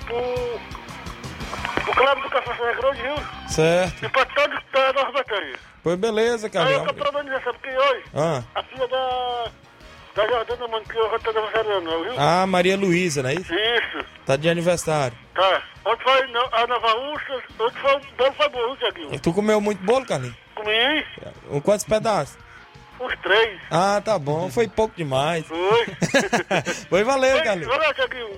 [0.05, 0.59] pro.
[1.83, 3.15] pro Cláudio do Café Grande, viu?
[3.47, 4.05] Certo.
[4.05, 5.59] E pra todos da nossa bateria.
[5.83, 6.81] Pois beleza, Aí Carlinhos.
[6.81, 8.03] eu tô parabenizando, sabe quem hoje?
[8.13, 8.43] Ah.
[8.55, 9.51] A filha da.
[10.27, 10.43] Da
[11.13, 12.13] eu tô aniversário não, viu?
[12.17, 13.53] Ah, Maria Luísa, não é isso?
[13.53, 15.17] Isso, Tá de aniversário.
[15.33, 15.63] tá.
[15.85, 19.19] Ontem foi a Nova Ursa, ontem foi o bolo foi Tiaguinho?
[19.19, 20.35] Tu comeu muito bolo, Carlinhos?
[20.53, 21.05] Comi
[21.49, 22.37] Um Quantos pedaços?
[22.99, 23.59] os três.
[23.71, 24.49] Ah, tá bom.
[24.51, 25.45] Foi pouco demais.
[25.47, 25.85] Foi.
[26.89, 27.73] Foi valeu, Carlinhos.
[27.73, 28.29] Olha, Tiaguinho,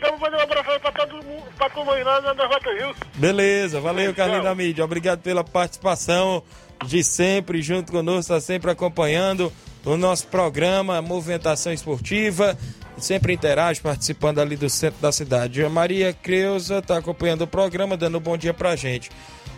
[0.00, 1.70] dá pra um abraço aí pra todo mundo, pra
[2.04, 2.94] lá na volta, viu?
[3.14, 4.84] Beleza, valeu, Carlinhos da Mídia.
[4.84, 6.42] Obrigado pela participação
[6.84, 9.50] de sempre, junto conosco, tá sempre acompanhando
[9.84, 12.56] o nosso programa, movimentação esportiva.
[12.98, 15.64] Sempre interage, participando ali do centro da cidade.
[15.64, 19.10] A Maria Creuza está acompanhando o programa, dando um bom dia pra gente.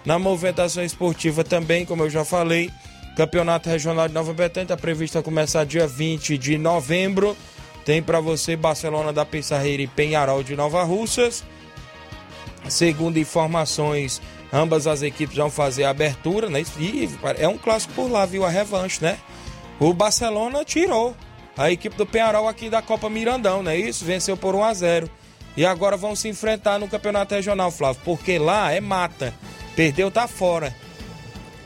[0.05, 2.71] Na movimentação esportiva também, como eu já falei,
[3.17, 7.37] Campeonato Regional de Nova Betânia está previsto a começar dia 20 de novembro.
[7.85, 11.45] Tem para você Barcelona da Pissarreira e Penharol de Nova Russas.
[12.69, 16.65] Segundo informações, ambas as equipes vão fazer a abertura, né?
[16.79, 17.09] E
[17.39, 18.45] é um clássico por lá, viu?
[18.45, 19.19] A revanche, né?
[19.79, 21.15] O Barcelona tirou
[21.57, 24.05] a equipe do Penharol aqui da Copa Mirandão, não é isso?
[24.05, 25.11] Venceu por 1 a 0
[25.57, 29.35] E agora vão se enfrentar no Campeonato Regional, Flávio, porque lá é mata.
[29.77, 30.75] Perdeu, tá fora.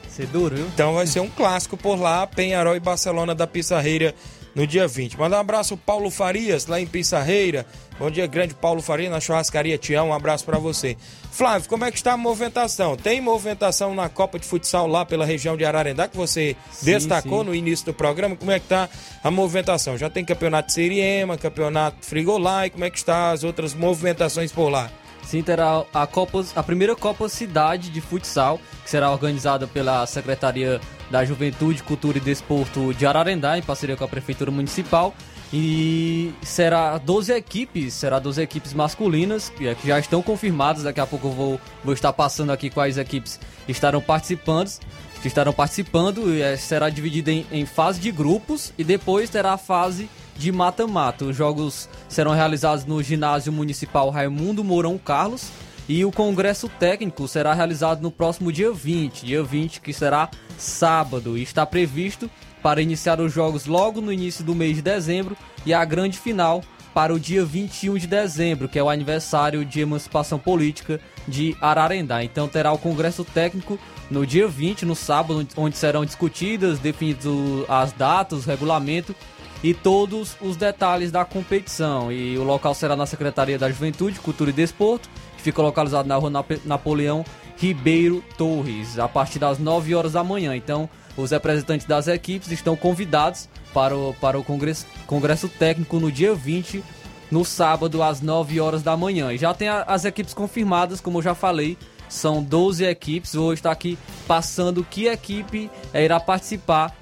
[0.09, 0.67] Ser duro, viu?
[0.67, 4.15] Então vai ser um clássico por lá, Penharol e Barcelona da Pissarreira
[4.59, 5.17] no dia 20.
[5.17, 7.65] Manda um abraço Paulo Farias, lá em Pissarreira.
[7.97, 10.09] Bom dia, grande Paulo Farias, na churrascaria Tião.
[10.09, 10.97] Um abraço para você.
[11.31, 12.97] Flávio, como é que está a movimentação?
[12.97, 17.41] Tem movimentação na Copa de Futsal lá pela região de Ararendá, que você Sim, destacou
[17.41, 17.47] sim.
[17.47, 18.35] no início do programa.
[18.35, 18.89] Como é que está
[19.23, 19.97] a movimentação?
[19.97, 24.71] Já tem campeonato de Seriema, campeonato Frigolai, como é que está as outras movimentações por
[24.71, 24.91] lá?
[25.23, 30.81] Sim, terá a, Copa, a primeira Copa Cidade de Futsal, que será organizada pela Secretaria
[31.11, 35.15] da Juventude, Cultura e Desporto de Ararendá, em parceria com a Prefeitura Municipal.
[35.53, 40.85] E será 12 equipes, será 12 equipes masculinas, que é, que já estão confirmadas.
[40.85, 44.71] Daqui a pouco eu vou, vou estar passando aqui quais equipes estarão participando.
[45.21, 49.53] Que estarão participando e é, será dividida em, em fase de grupos e depois terá
[49.53, 51.27] a fase de mata-mata.
[51.27, 55.51] Os jogos serão realizados no ginásio municipal Raimundo Mourão Carlos
[55.89, 61.39] e o congresso técnico será realizado no próximo dia 20, dia 20 que será sábado
[61.39, 62.31] e está previsto
[62.63, 66.63] para iniciar os jogos logo no início do mês de dezembro e a grande final
[66.93, 72.25] para o dia 21 de dezembro, que é o aniversário de emancipação política de Ararendá.
[72.25, 73.79] Então terá o congresso técnico
[74.11, 77.25] no dia 20, no sábado, onde serão discutidas, definidas
[77.69, 79.15] as datas, o regulamento
[79.63, 82.11] e todos os detalhes da competição.
[82.11, 85.09] E o local será na Secretaria da Juventude, Cultura e Desporto,
[85.51, 86.31] fica localizado na rua
[86.65, 87.25] Napoleão
[87.57, 90.55] Ribeiro Torres, a partir das 9 horas da manhã.
[90.55, 96.13] Então, os representantes das equipes estão convidados para o, para o congresso, congresso técnico no
[96.13, 96.85] dia 20,
[97.31, 99.33] no sábado, às 9 horas da manhã.
[99.33, 101.77] E já tem a- as equipes confirmadas, como eu já falei,
[102.09, 103.35] são 12 equipes.
[103.35, 106.95] Vou estar aqui passando que equipe eh, irá participar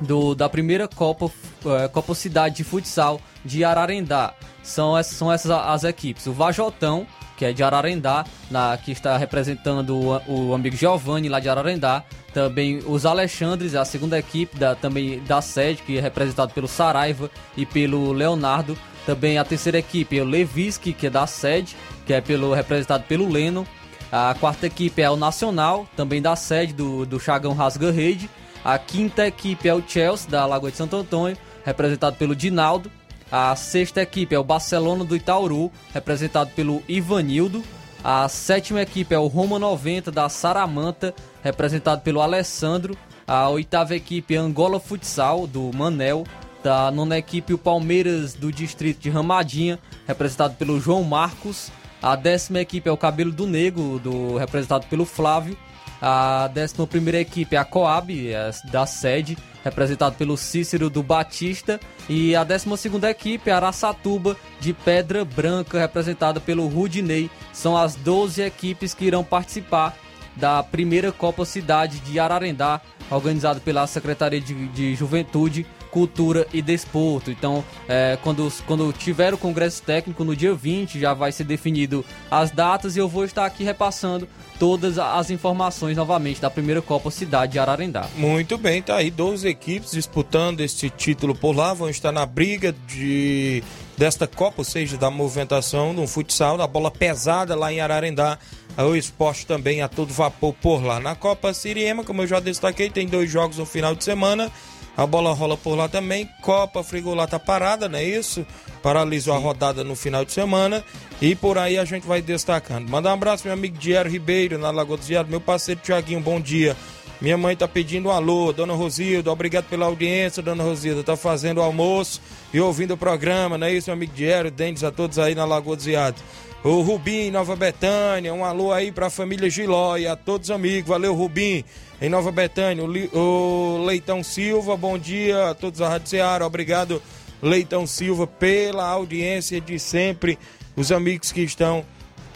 [0.00, 1.30] do, da primeira Copa,
[1.64, 4.34] eh, Copa Cidade de Futsal de Ararendá.
[4.62, 6.26] São essas, são essas as equipes.
[6.26, 7.06] O Vajotão,
[7.36, 12.02] que é de Ararendá, na, que está representando o, o amigo Giovanni lá de Ararendá.
[12.32, 17.30] Também os Alexandres, a segunda equipe da, também da sede, que é representado pelo Saraiva
[17.56, 18.76] e pelo Leonardo.
[19.04, 23.04] Também a terceira equipe é o Leviski, que é da sede, que é pelo, representado
[23.04, 23.66] pelo Leno.
[24.10, 28.28] A quarta equipe é o Nacional, também da sede do, do Chagão Rasga Rede.
[28.64, 32.90] A quinta equipe é o Chelsea, da Lagoa de Santo Antônio, representado pelo Dinaldo.
[33.30, 37.62] A sexta equipe é o Barcelona do Itauru, representado pelo Ivanildo.
[38.04, 41.12] A sétima equipe é o Roma 90 da Saramanta,
[41.42, 42.96] representado pelo Alessandro.
[43.26, 46.24] A oitava equipe é Angola Futsal, do Manel.
[46.62, 51.70] Da nona equipe, o Palmeiras do distrito de Ramadinha, representado pelo João Marcos.
[52.00, 55.56] A décima equipe é o Cabelo do Negro, do, representado pelo Flávio.
[56.00, 59.36] A décima primeira equipe é a Coab, é da sede,
[59.66, 61.80] representado pelo Cícero do Batista.
[62.08, 67.28] E a décima segunda equipe a Araçatuba, de Pedra Branca, representada pelo Rudinei.
[67.52, 69.96] São as 12 equipes que irão participar
[70.36, 77.30] da primeira Copa Cidade de Ararendá, organizada pela Secretaria de, de Juventude, Cultura e Desporto.
[77.30, 82.04] Então, é, quando, quando tiver o Congresso Técnico no dia 20, já vai ser definido
[82.30, 84.28] as datas e eu vou estar aqui repassando
[84.58, 88.10] todas as informações novamente da primeira Copa Cidade de Ararendá.
[88.14, 92.74] Muito bem, tá aí 12 equipes disputando este título por lá, vão estar na briga
[92.86, 93.64] de
[93.96, 98.38] desta Copa, ou seja, da movimentação no futsal, da bola pesada lá em Ararendá.
[98.76, 101.00] O esporte também a todo vapor por lá.
[101.00, 104.52] Na Copa Siriema, como eu já destaquei, tem dois jogos no final de semana.
[104.96, 106.28] A bola rola por lá também.
[106.40, 108.46] Copa Frigolá tá parada, não é isso?
[108.82, 110.82] Paralisou a rodada no final de semana.
[111.20, 112.88] E por aí a gente vai destacando.
[112.88, 115.30] Manda um abraço, meu amigo Diário Ribeiro, na Lagoa do Diário.
[115.30, 116.74] Meu parceiro Tiaguinho, bom dia.
[117.20, 121.02] Minha mãe tá pedindo um alô, dona Rosilda, obrigado pela audiência, dona Rosilda.
[121.02, 122.20] Tá fazendo o almoço
[122.52, 125.46] e ouvindo o programa, não é isso, meu amigo Diário, Dendes, a todos aí na
[125.46, 126.20] Lagoa do Ziado.
[126.62, 130.88] O Rubim, Nova Betânia, um alô aí pra família Giló e a todos os amigos.
[130.88, 131.64] Valeu, Rubim
[132.00, 132.84] em Nova Betânia.
[133.12, 136.46] O, Leitão Silva, bom dia a todos da Rádio Ceará.
[136.46, 137.02] Obrigado,
[137.42, 140.38] Leitão Silva, pela audiência de sempre.
[140.76, 141.84] Os amigos que estão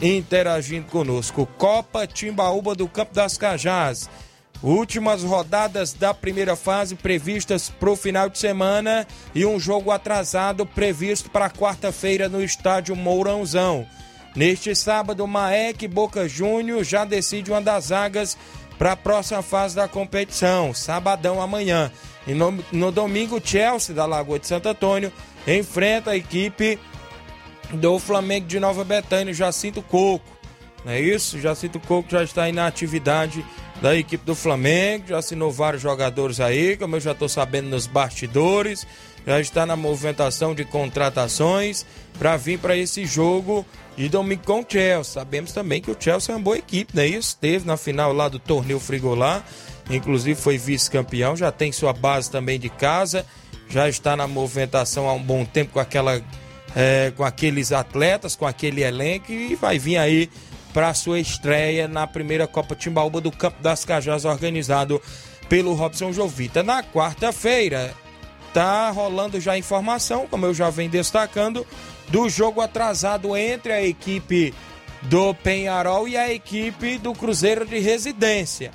[0.01, 1.47] interagindo conosco.
[1.57, 4.09] Copa Timbaúba do Campo das Cajás.
[4.63, 10.67] Últimas rodadas da primeira fase previstas para o final de semana e um jogo atrasado
[10.67, 13.87] previsto para quarta-feira no estádio Mourãozão.
[14.35, 18.37] Neste sábado, Maek Boca Júnior já decide uma das vagas
[18.81, 21.91] para a próxima fase da competição, sabadão amanhã.
[22.25, 25.13] E no, no domingo, Chelsea da Lagoa de Santo Antônio
[25.45, 26.79] enfrenta a equipe
[27.73, 30.25] do Flamengo de Nova Betânia, Jacinto Coco.
[30.83, 31.39] Não é isso?
[31.39, 33.45] Jacinto Coco já está aí na atividade
[33.79, 37.85] da equipe do Flamengo, já assinou vários jogadores aí, como eu já estou sabendo nos
[37.85, 38.87] bastidores,
[39.25, 41.85] já está na movimentação de contratações
[42.17, 45.13] para vir para esse jogo de domingo com o Chelsea.
[45.13, 47.37] Sabemos também que o Chelsea é uma boa equipe, não é isso?
[47.65, 49.43] Na final lá do torneio Frigolá,
[49.89, 53.25] inclusive foi vice-campeão, já tem sua base também de casa,
[53.69, 56.21] já está na movimentação há um bom tempo com aquela
[56.75, 60.29] é, com aqueles atletas, com aquele elenco e vai vir aí
[60.73, 65.01] para sua estreia na primeira Copa Timbaúba do Campo das Cajás organizado
[65.49, 66.63] pelo Robson Jovita.
[66.63, 67.93] Na quarta-feira
[68.53, 71.65] tá rolando já informação, como eu já venho destacando,
[72.09, 74.53] do jogo atrasado entre a equipe
[75.03, 78.71] do Penharol e a equipe do Cruzeiro de Residência.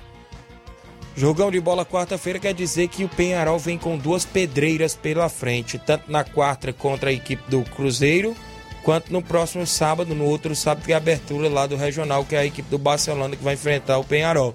[1.16, 5.78] Jogão de bola quarta-feira quer dizer que o Penharol vem com duas pedreiras pela frente,
[5.78, 8.36] tanto na quarta contra a equipe do Cruzeiro,
[8.82, 12.36] quanto no próximo sábado, no outro sábado, que é a abertura lá do Regional, que
[12.36, 14.54] é a equipe do Barcelona que vai enfrentar o Penharol.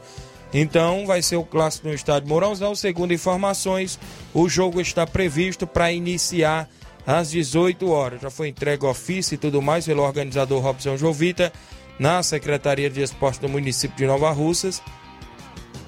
[0.53, 2.75] Então vai ser o clássico no estádio Mourãozão.
[2.75, 3.99] Segundo informações,
[4.33, 6.69] o jogo está previsto para iniciar
[7.05, 8.21] às 18 horas.
[8.21, 11.51] Já foi entregue ofício e tudo mais pelo organizador Robson Jovita
[11.97, 14.81] na Secretaria de Esporte do município de Nova Russas.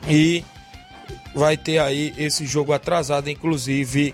[0.08, 0.43] E
[1.36, 4.13] vai ter aí esse jogo atrasado, inclusive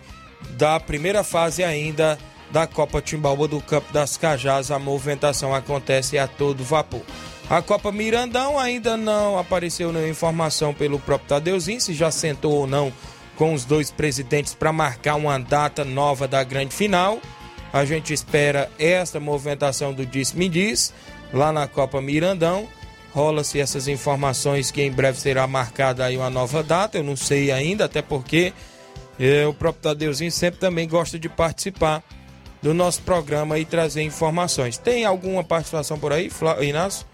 [0.51, 2.17] da primeira fase ainda
[2.51, 4.71] da Copa Timbaúba do Campo das Cajás.
[4.71, 7.01] A movimentação acontece a todo vapor.
[7.49, 12.67] A Copa Mirandão ainda não apareceu nenhuma informação pelo próprio Tadeuzinho, se já sentou ou
[12.67, 12.93] não
[13.35, 17.19] com os dois presidentes para marcar uma data nova da grande final.
[17.73, 20.93] A gente espera esta movimentação do Diz-me Diz
[21.33, 22.67] lá na Copa Mirandão.
[23.15, 26.99] Rola-se essas informações que em breve será marcada aí uma nova data.
[26.99, 28.53] Eu não sei ainda, até porque
[29.19, 32.03] eh, o próprio Tadeuzinho sempre também gosta de participar
[32.61, 34.77] do nosso programa e trazer informações.
[34.77, 36.29] Tem alguma participação por aí,
[36.61, 37.07] Inácio?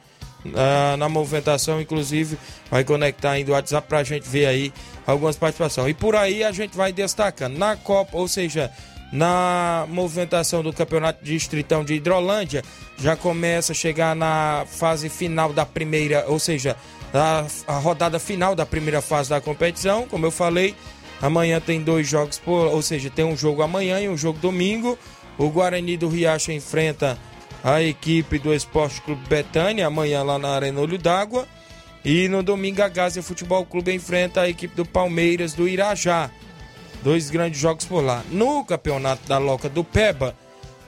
[0.45, 2.37] Uh, na movimentação, inclusive
[2.69, 4.73] vai conectar ainda o WhatsApp para a gente ver aí
[5.05, 5.89] algumas participações.
[5.89, 7.57] E por aí a gente vai destacando.
[7.57, 8.71] Na Copa, ou seja,
[9.11, 12.63] na movimentação do Campeonato Distritão de Hidrolândia,
[12.97, 16.75] já começa a chegar na fase final da primeira, ou seja,
[17.13, 20.07] a, a rodada final da primeira fase da competição.
[20.07, 20.75] Como eu falei,
[21.21, 24.97] amanhã tem dois jogos, por, ou seja, tem um jogo amanhã e um jogo domingo.
[25.37, 27.17] O Guarani do Riacho enfrenta
[27.65, 31.47] a equipe do Esporte Clube Betânia, amanhã lá na Arena Olho d'Água.
[32.05, 36.29] E no domingo a Gásia Futebol Clube enfrenta a equipe do Palmeiras do Irajá.
[37.01, 38.23] Dois grandes jogos por lá.
[38.29, 40.35] No campeonato da Loca do Peba,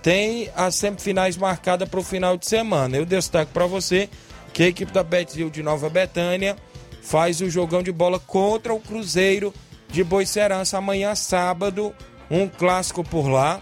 [0.04, 2.96] tem as semifinais marcadas para o final de semana.
[2.96, 4.08] Eu destaco para você
[4.54, 6.56] que a equipe da Betzil de Nova Betânia
[7.02, 9.52] faz o jogão de bola contra o Cruzeiro
[9.90, 11.92] de Boicerança amanhã sábado,
[12.30, 13.60] um clássico por lá.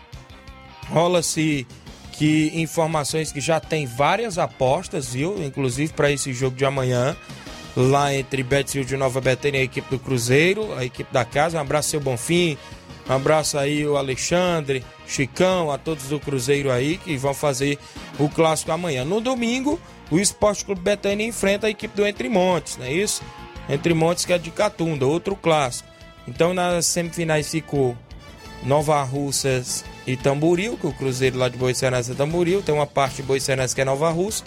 [0.90, 1.66] Rola-se
[2.18, 5.44] que informações que já tem várias apostas, viu?
[5.44, 7.16] Inclusive para esse jogo de amanhã,
[7.76, 11.58] lá entre Betis de Nova Betânia e a equipe do Cruzeiro, a equipe da casa.
[11.58, 12.58] Um abraço, seu Bonfim.
[13.08, 17.78] Um abraço aí o Alexandre, Chicão, a todos do Cruzeiro aí que vão fazer
[18.18, 19.04] o clássico amanhã.
[19.04, 23.22] No domingo, o Esporte Clube Betânia enfrenta a equipe do Entre Montes, não é isso?
[23.70, 25.88] Entre Montes que é de Catunda, outro clássico.
[26.28, 27.96] Então nas semifinais ficou
[28.64, 33.18] Nova Russas e Tamboril, que o Cruzeiro lá de Boicerança é Tamboril, tem uma parte
[33.18, 34.44] de Boicerança que é Nova Russa.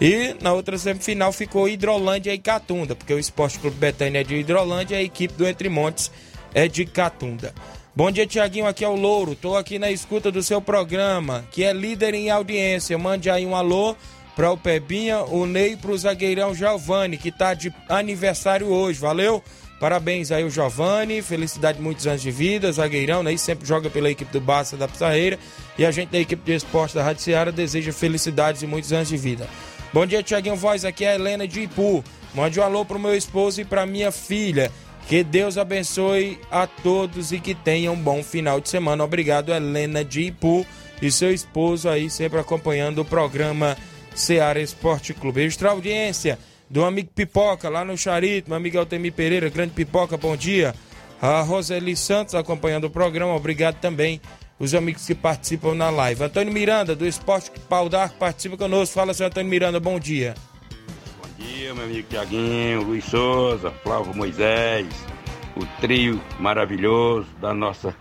[0.00, 4.36] E na outra semifinal ficou Hidrolândia e Catunda, porque o Esporte Clube Betânia é de
[4.36, 6.10] Hidrolândia e a equipe do Entre Montes
[6.52, 7.54] é de Catunda.
[7.96, 8.66] Bom dia, Tiaguinho.
[8.66, 9.36] Aqui é o Louro.
[9.36, 12.98] Tô aqui na escuta do seu programa, que é líder em audiência.
[12.98, 13.94] Mande aí um alô
[14.34, 18.98] para o Pebinha, o Ney e pro zagueirão Giovanni, que tá de aniversário hoje.
[18.98, 19.42] Valeu?
[19.80, 23.32] Parabéns aí o Giovanni, felicidade muitos anos de vida, zagueirão, né?
[23.32, 25.38] E sempre joga pela equipe do Barça da Pizarreira.
[25.76, 29.08] E a gente da equipe de esporte da Rádio Ceará deseja felicidades e muitos anos
[29.08, 29.48] de vida.
[29.92, 32.02] Bom dia, Tiaguinho Voz, aqui é a Helena de Ipu.
[32.34, 34.70] Mande um alô pro meu esposo e pra minha filha.
[35.08, 39.04] Que Deus abençoe a todos e que tenham um bom final de semana.
[39.04, 40.66] Obrigado, Helena de Ipu
[41.02, 43.76] e seu esposo aí sempre acompanhando o programa
[44.14, 45.42] Ceará Esporte Clube.
[45.42, 46.38] Extra audiência
[46.74, 50.74] do amigo Pipoca lá no Charito, meu amigo Altemir Pereira, grande Pipoca, bom dia.
[51.22, 54.20] A Roseli Santos acompanhando o programa, obrigado também
[54.58, 56.24] os amigos que participam na live.
[56.24, 58.92] Antônio Miranda, do Esporte Pau d'Arco, participa conosco.
[58.92, 60.34] Fala, seu Antônio Miranda, bom dia.
[61.22, 64.88] Bom dia, meu amigo Tiaguinho, Luiz Souza, Flávio Moisés,
[65.56, 67.94] o trio maravilhoso da nossa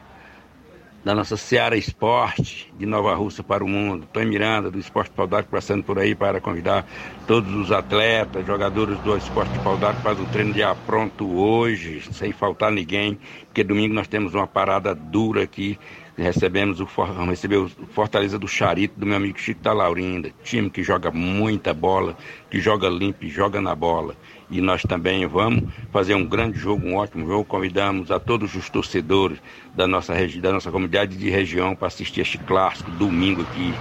[1.03, 4.07] da nossa Seara Esporte de Nova Rússia para o mundo.
[4.11, 6.85] Tony Miranda, do Esporte Pau d'Arco, passando por aí para convidar
[7.27, 12.31] todos os atletas, jogadores do Esporte Pau d'Arco para o treino de pronto hoje, sem
[12.31, 15.77] faltar ninguém, porque domingo nós temos uma parada dura aqui.
[16.15, 21.09] Recebemos o, o Fortaleza do Charito, do meu amigo Chico da Laurinda, time que joga
[21.11, 22.15] muita bola,
[22.51, 24.15] que joga limpo joga na bola
[24.49, 27.45] e nós também vamos fazer um grande jogo, um ótimo jogo.
[27.45, 29.39] Convidamos a todos os torcedores
[29.75, 33.73] da nossa, da nossa comunidade de região para assistir este clássico domingo aqui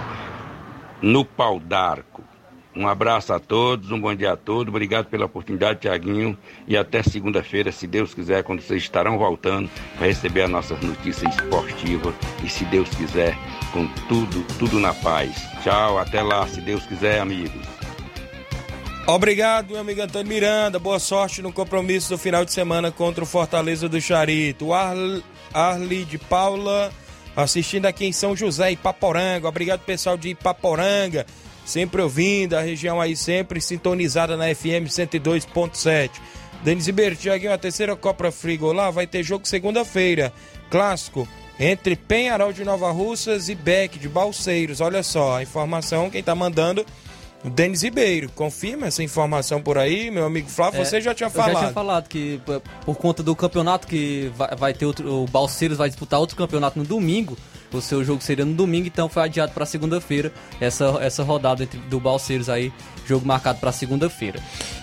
[1.01, 2.23] no Pau d'Arco.
[2.75, 4.69] Um abraço a todos, um bom dia a todos.
[4.69, 6.35] Obrigado pela oportunidade, Tiaguinho.
[6.67, 11.27] E até segunda-feira, se Deus quiser, quando vocês estarão voltando para receber a nossa notícia
[11.27, 12.11] esportiva.
[12.43, 13.37] E se Deus quiser,
[13.71, 15.35] com tudo, tudo na paz.
[15.61, 17.82] Tchau, até lá, se Deus quiser, amigos.
[19.05, 20.79] Obrigado, meu amigo Antônio Miranda.
[20.79, 24.67] Boa sorte no compromisso do final de semana contra o Fortaleza do Charito.
[24.67, 26.89] O Arli de Paula
[27.35, 29.47] assistindo aqui em São José, Ipaporanga.
[29.47, 31.25] Obrigado, pessoal de Ipaporanga.
[31.65, 36.11] Sempre ouvindo, a região aí sempre sintonizada na FM 102.7.
[36.63, 36.87] Denis
[37.19, 40.31] Tiaguinho, a terceira Copa Frigolá vai ter jogo segunda-feira.
[40.69, 41.27] Clássico
[41.59, 44.79] entre Penharol de Nova Russas e Beck de Balseiros.
[44.79, 46.85] Olha só, a informação, quem tá mandando
[47.49, 51.53] Denis Ribeiro, confirma essa informação por aí, meu amigo Flávio, é, você já tinha falado.
[51.53, 52.41] já tinha falado que
[52.85, 56.79] por conta do campeonato que vai, vai ter outro, o Balseiros vai disputar outro campeonato
[56.79, 57.37] no domingo,
[57.71, 60.31] o seu jogo seria no domingo, então foi adiado para segunda-feira
[60.61, 62.71] essa, essa rodada entre, do Balseiros aí,
[63.05, 64.39] jogo marcado para segunda-feira.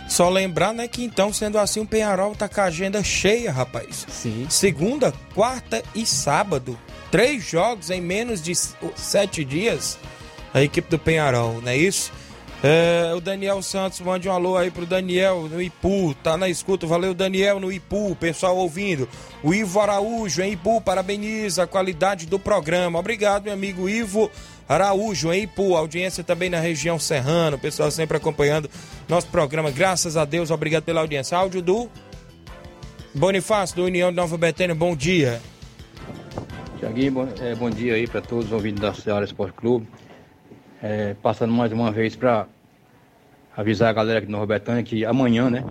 [0.08, 4.06] Só lembrar, né, que então, sendo assim, o Penharol tá com a agenda cheia, rapaz.
[4.08, 4.46] Sim.
[4.50, 6.76] Segunda, quarta e sábado.
[7.10, 9.98] Três jogos em menos de sete dias.
[10.52, 12.12] A equipe do Penharol, não é isso?
[12.62, 16.86] É, o Daniel Santos, mande um alô aí pro Daniel no Ipu, tá na escuta.
[16.86, 19.08] Valeu, Daniel no Ipu, pessoal ouvindo.
[19.42, 22.98] O Ivo Araújo em Ipu, parabeniza a qualidade do programa.
[22.98, 24.30] Obrigado, meu amigo Ivo
[24.68, 28.68] Araújo em Ipu, audiência também na região serrana, o pessoal sempre acompanhando
[29.08, 29.70] nosso programa.
[29.70, 31.38] Graças a Deus, obrigado pela audiência.
[31.38, 31.88] Áudio do
[33.14, 35.40] Bonifácio, do União de Nova Betânia, bom dia.
[36.78, 39.88] Tiaguinho, bom, é, bom dia aí para todos os ouvintes da Ceará Esporte Clube.
[40.82, 42.46] É, passando mais uma vez para
[43.54, 45.62] avisar a galera aqui de Nova que amanhã, né?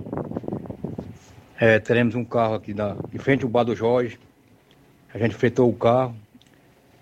[1.59, 4.19] É, teremos um carro aqui da, de frente ao Bar do Jorge.
[5.11, 6.15] A gente fretou o carro.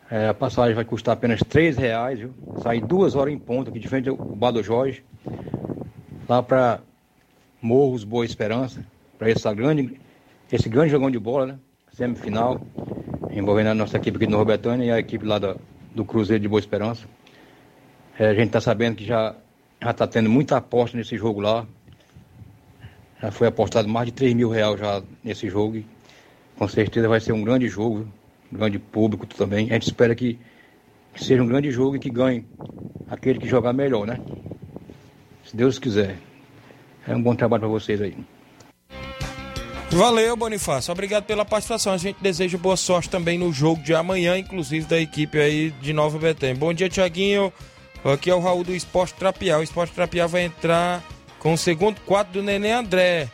[0.10, 2.34] É, a passagem vai custar apenas R$ reais, viu?
[2.64, 5.04] Sair duas horas em ponto aqui de frente ao Bar do Jorge.
[6.30, 6.80] Lá para
[7.62, 8.86] Morros Boa Esperança.
[9.20, 10.00] Para esse grande,
[10.50, 11.60] esse grande jogão de bola, né?
[11.92, 12.62] Semifinal.
[13.32, 15.58] Envolvendo a nossa equipe aqui de Nova e a equipe lá da,
[15.94, 17.06] do Cruzeiro de Boa Esperança.
[18.20, 19.36] É, a gente está sabendo que já
[19.80, 21.66] está tendo muita aposta nesse jogo lá.
[23.22, 25.84] Já foi apostado mais de 3 mil reais já nesse jogo.
[26.58, 28.08] Com certeza vai ser um grande jogo,
[28.52, 29.70] um grande público também.
[29.70, 30.40] A gente espera que
[31.16, 32.44] seja um grande jogo e que ganhe
[33.08, 34.20] aquele que jogar melhor, né?
[35.46, 36.18] Se Deus quiser.
[37.08, 38.18] É um bom trabalho para vocês aí.
[39.92, 40.92] Valeu, Bonifácio.
[40.92, 41.94] Obrigado pela participação.
[41.94, 45.94] A gente deseja boa sorte também no jogo de amanhã, inclusive da equipe aí de
[45.94, 46.54] Nova Betém.
[46.54, 47.54] Bom dia, Tiaguinho.
[48.14, 49.60] Aqui é o Raul do Esporte Trapial.
[49.60, 51.04] O Esporte Trapial vai entrar
[51.40, 53.30] com o segundo quadro do Nenê André.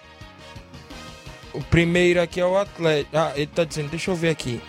[1.54, 3.16] O primeiro aqui é o Atlético.
[3.16, 4.60] Ah, ele tá dizendo, deixa eu ver aqui.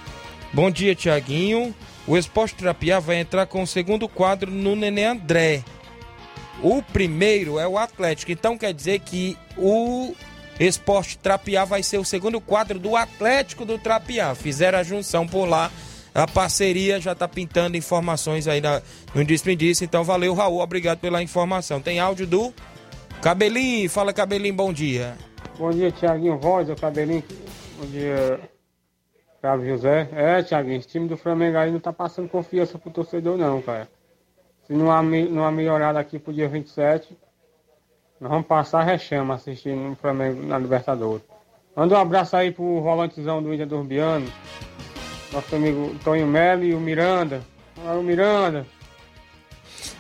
[0.53, 1.75] Bom dia, Tiaguinho.
[2.07, 5.65] O Esporte Trapial vai entrar com o segundo quadro no Nenê André.
[6.63, 8.31] O primeiro é o Atlético.
[8.31, 10.15] Então quer dizer que o
[10.61, 14.35] Esporte Trapiá vai ser o segundo quadro do Atlético do Trapiá.
[14.35, 15.71] Fizeram a junção por lá
[16.15, 18.81] a parceria já está pintando informações aí na,
[19.15, 19.85] no Despedice.
[19.85, 20.61] Então, valeu, Raul.
[20.61, 21.81] Obrigado pela informação.
[21.81, 22.55] Tem áudio do
[23.21, 23.91] Cabelinho.
[23.91, 25.17] Fala, Cabelinho, bom dia.
[25.59, 27.25] Bom dia, Tiaguinho Voz, o Cabelinho.
[27.79, 28.41] Bom dia,
[29.41, 30.09] Flávio José.
[30.13, 33.89] É, Tiaguinho, esse time do Flamengo aí não tá passando confiança pro torcedor, não, cara.
[34.67, 37.17] Se não há, não há melhorada aqui pro dia 27,
[38.21, 41.25] nós vamos passar rechama assistindo o Flamengo na Libertadores.
[41.77, 44.27] Manda um abraço aí pro volantezão do Índia do Urbiano,
[45.35, 47.43] nosso amigo Tonho Melo e o Miranda.
[47.85, 48.67] Olha o Miranda.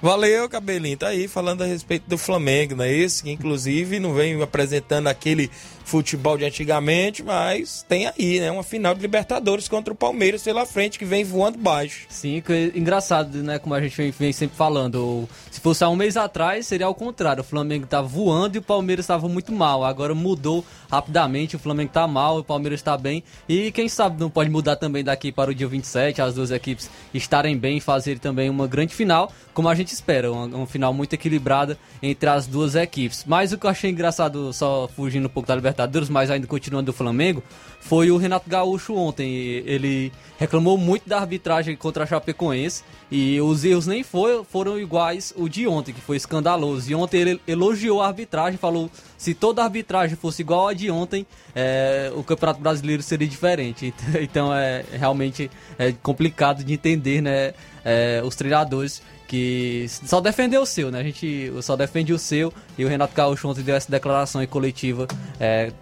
[0.00, 0.96] Valeu, Cabelinho.
[0.96, 3.24] Tá aí falando a respeito do Flamengo, não é isso?
[3.24, 5.50] Que inclusive não vem apresentando aquele
[5.84, 8.50] futebol de antigamente, mas tem aí, né?
[8.50, 12.06] Uma final de Libertadores contra o Palmeiras pela frente, que vem voando baixo.
[12.08, 13.58] Sim, que é engraçado, né?
[13.58, 15.28] Como a gente vem, vem, sempre falando.
[15.50, 17.42] Se fosse há um mês atrás, seria ao contrário.
[17.42, 19.84] O Flamengo estava voando e o Palmeiras estava muito mal.
[19.84, 23.22] Agora mudou rapidamente, o Flamengo está mal, o Palmeiras está bem.
[23.48, 26.90] E quem sabe não pode mudar também daqui para o dia 27, as duas equipes
[27.12, 30.32] estarem bem e fazer também uma grande final, como a gente espera.
[30.32, 33.24] Uma, uma final muito equilibrada entre as duas equipes.
[33.26, 36.46] Mas o que eu achei engraçado, só fugindo um pouco da Libertadores, Libertadores, mas ainda
[36.46, 37.42] continuando do Flamengo,
[37.80, 39.34] foi o Renato Gaúcho ontem.
[39.66, 45.34] Ele reclamou muito da arbitragem contra a Chapecoense e os erros nem foi, foram iguais
[45.36, 46.90] o de ontem, que foi escandaloso.
[46.90, 50.90] E ontem ele elogiou a arbitragem, falou se toda a arbitragem fosse igual a de
[50.90, 53.92] ontem, é, o Campeonato Brasileiro seria diferente.
[54.24, 57.52] Então é realmente é complicado de entender, né?
[57.84, 59.02] É, os treinadores
[59.34, 61.00] que só defendeu o seu, né?
[61.00, 65.08] A gente só defende o seu e o Renato Gaúcho ontem deu essa declaração coletiva,
[65.40, 65.72] é,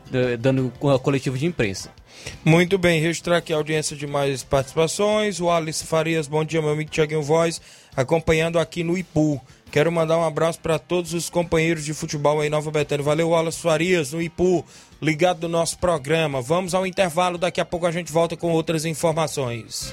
[0.40, 1.90] dando uma coletiva de imprensa.
[2.42, 5.38] Muito bem, registrar aqui a audiência de mais participações.
[5.38, 7.60] O Alice Farias, bom dia, meu amigo Tiaguinho Voz,
[7.94, 9.38] acompanhando aqui no Ipu.
[9.70, 13.04] Quero mandar um abraço para todos os companheiros de futebol aí Nova Betânia.
[13.04, 14.64] Valeu, Alice Farias, no Ipu,
[15.00, 16.40] ligado no nosso programa.
[16.40, 19.92] Vamos ao intervalo, daqui a pouco a gente volta com outras informações.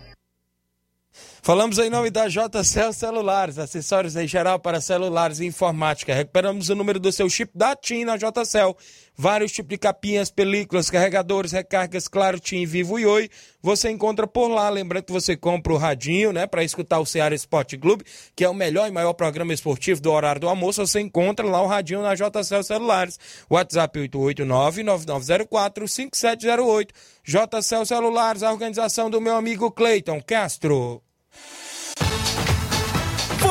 [1.43, 6.13] Falamos em nome da JCL Celulares, acessórios em geral para celulares e informática.
[6.13, 8.77] Recuperamos o número do seu chip da TIM na JCL.
[9.17, 13.27] Vários tipos de capinhas, películas, carregadores, recargas, claro, TIM, Vivo e Oi.
[13.59, 14.69] Você encontra por lá.
[14.69, 18.49] Lembrando que você compra o radinho, né, para escutar o Ceará Esporte Clube, que é
[18.49, 20.85] o melhor e maior programa esportivo do horário do almoço.
[20.85, 23.17] Você encontra lá o radinho na JCL Celulares.
[23.49, 26.89] WhatsApp 889-9904-5708.
[27.23, 31.01] JCL Celulares, a organização do meu amigo Cleiton Castro.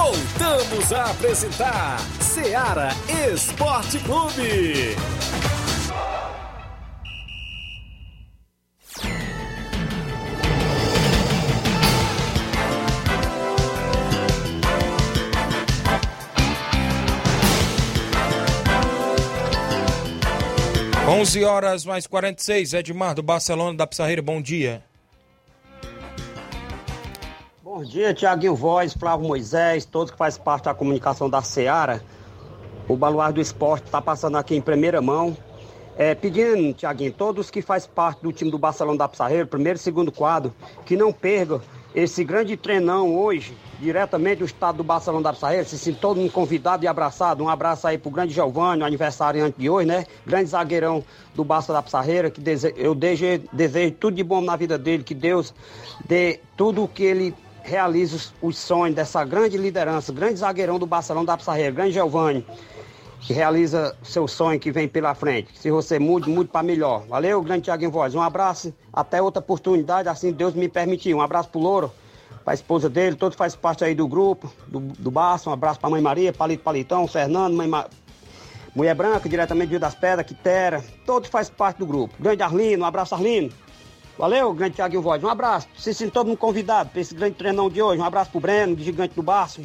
[0.03, 2.88] Voltamos a apresentar Seara
[3.34, 4.96] Esporte Clube.
[21.07, 24.82] Onze horas mais 46, Edmar do Barcelona da Pissarreira, bom dia.
[27.81, 32.05] Bom dia, Tiaguinho Voz, Flávio Moisés, todos que fazem parte da comunicação da Seara.
[32.87, 35.35] O Baluar do Esporte está passando aqui em primeira mão.
[35.97, 39.81] É, pedindo, Tiaguinho, todos que fazem parte do time do Barcelona da Pissarreira, primeiro e
[39.81, 40.53] segundo quadro,
[40.85, 41.62] que não percam
[41.95, 46.31] esse grande treinão hoje, diretamente do estado do Barcelona da Pissarreira, se sinto todo mundo
[46.31, 47.43] convidado e abraçado.
[47.43, 50.05] Um abraço aí pro grande Giovanni, aniversariante de hoje, né?
[50.26, 51.03] Grande zagueirão
[51.35, 52.74] do Barça da Pissarreira, que dese...
[52.76, 55.55] eu desejo, desejo tudo de bom na vida dele, que Deus
[56.05, 60.86] dê tudo o que ele realize os, os sonhos dessa grande liderança, grande zagueirão do
[60.86, 62.44] Barcelona da Pissarreira, grande Giovanni
[63.20, 65.50] que realiza seu sonho que vem pela frente.
[65.58, 67.04] Se você mude, mude para melhor.
[67.06, 68.14] Valeu, grande Tiaguinho Voz.
[68.14, 71.14] Um abraço, até outra oportunidade, assim Deus me permitir.
[71.14, 71.92] Um abraço pro Louro,
[72.44, 75.50] pra esposa dele, todos faz parte aí do grupo, do, do Barça.
[75.50, 77.86] Um abraço pra mãe Maria, Palito Palitão, Fernando, mãe Ma...
[78.74, 82.14] Mulher Branca, diretamente do Rio das Pedras, Quitera, todos faz parte do grupo.
[82.20, 83.52] Grande Arlino, um abraço Arlino.
[84.20, 85.24] Valeu, grande Tiaguinho Voz.
[85.24, 85.66] Um abraço.
[85.74, 88.02] Se sinta todo mundo convidado para esse grande treinão de hoje.
[88.02, 89.62] Um abraço pro Breno, gigante do Barça,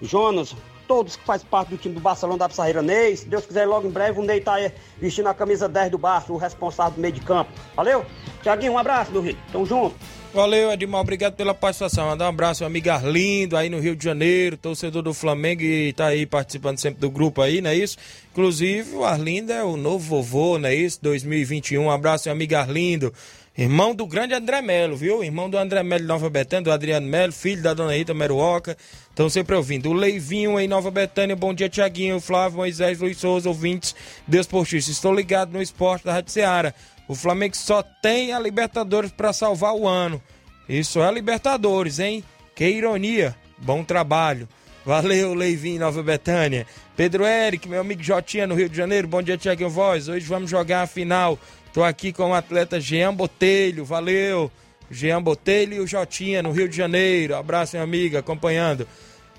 [0.00, 0.54] Jonas,
[0.86, 2.80] todos que fazem parte do time do Barcelona da Pissarreira.
[2.82, 4.70] Ney, se Deus quiser, logo em breve o Ney tá aí
[5.00, 7.50] vestindo a camisa 10 do Barça, o responsável do meio de campo.
[7.74, 8.06] Valeu?
[8.44, 9.36] Tiaguinho, um abraço, meu Rio.
[9.50, 9.96] Tamo junto.
[10.32, 11.00] Valeu, Edmar.
[11.00, 12.06] Obrigado pela participação.
[12.06, 15.92] Mandar um abraço ao amigo Arlindo aí no Rio de Janeiro, torcedor do Flamengo e
[15.92, 17.96] tá aí participando sempre do grupo aí, não é isso?
[18.32, 21.00] Inclusive, o Arlindo é o novo vovô, não é isso?
[21.02, 21.84] 2021.
[21.84, 23.12] Um abraço, meu amigo Arlindo.
[23.56, 25.22] Irmão do grande André Melo, viu?
[25.22, 28.76] Irmão do André Melo de Nova Betânia, do Adriano Melo, filho da dona Rita Meruoca.
[29.08, 29.90] Estão sempre ouvindo.
[29.90, 33.94] O Leivinho em Nova Betânia, bom dia, Tiaguinho, Flávio, Moisés, Luiz Souza, ouvintes,
[34.26, 34.90] Deus Postiço.
[34.90, 36.74] Estou ligado no esporte da Rádio Seara.
[37.06, 40.20] O Flamengo só tem a Libertadores para salvar o ano.
[40.68, 42.24] Isso é a Libertadores, hein?
[42.56, 43.36] Que ironia.
[43.58, 44.48] Bom trabalho.
[44.84, 46.66] Valeu, Leivinho, Nova Betânia.
[46.96, 49.06] Pedro Eric, meu amigo Jotinha no Rio de Janeiro.
[49.06, 50.08] Bom dia, Tiaguinho Voz.
[50.08, 51.38] Hoje vamos jogar a final
[51.74, 54.48] Tô aqui com o atleta Jean Botelho, valeu.
[54.88, 57.34] Jean Botelho e o Jotinha no Rio de Janeiro.
[57.34, 58.86] Abraço, minha amiga, acompanhando.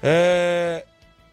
[0.03, 0.83] É...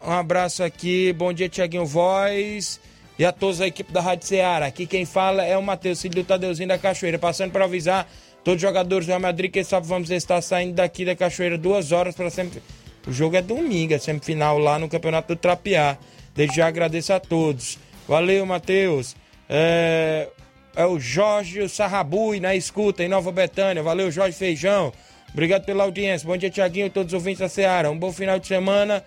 [0.01, 2.79] Um abraço aqui, bom dia, Tiaguinho Voz.
[3.19, 4.65] E a todos da equipe da Rádio Ceará.
[4.65, 7.19] Aqui quem fala é o Matheus, filho do Tadeuzinho da Cachoeira.
[7.19, 8.09] Passando para avisar
[8.41, 11.91] todos os jogadores do Real Madrid que sabe vamos estar saindo daqui da Cachoeira duas
[11.91, 12.63] horas para sempre.
[13.05, 15.97] O jogo é domingo, é semifinal lá no Campeonato do Trapiá.
[16.33, 17.77] Desde já agradeço a todos.
[18.07, 19.17] Valeu, Matheus.
[19.49, 20.29] É
[20.75, 23.83] é o Jorge Sarrabui na escuta em Nova Betânia.
[23.83, 24.91] Valeu, Jorge Feijão.
[25.31, 26.27] Obrigado pela audiência.
[26.27, 27.89] Bom dia, Tiaguinho, todos os ouvintes da Seara.
[27.89, 29.03] Um bom final de semana.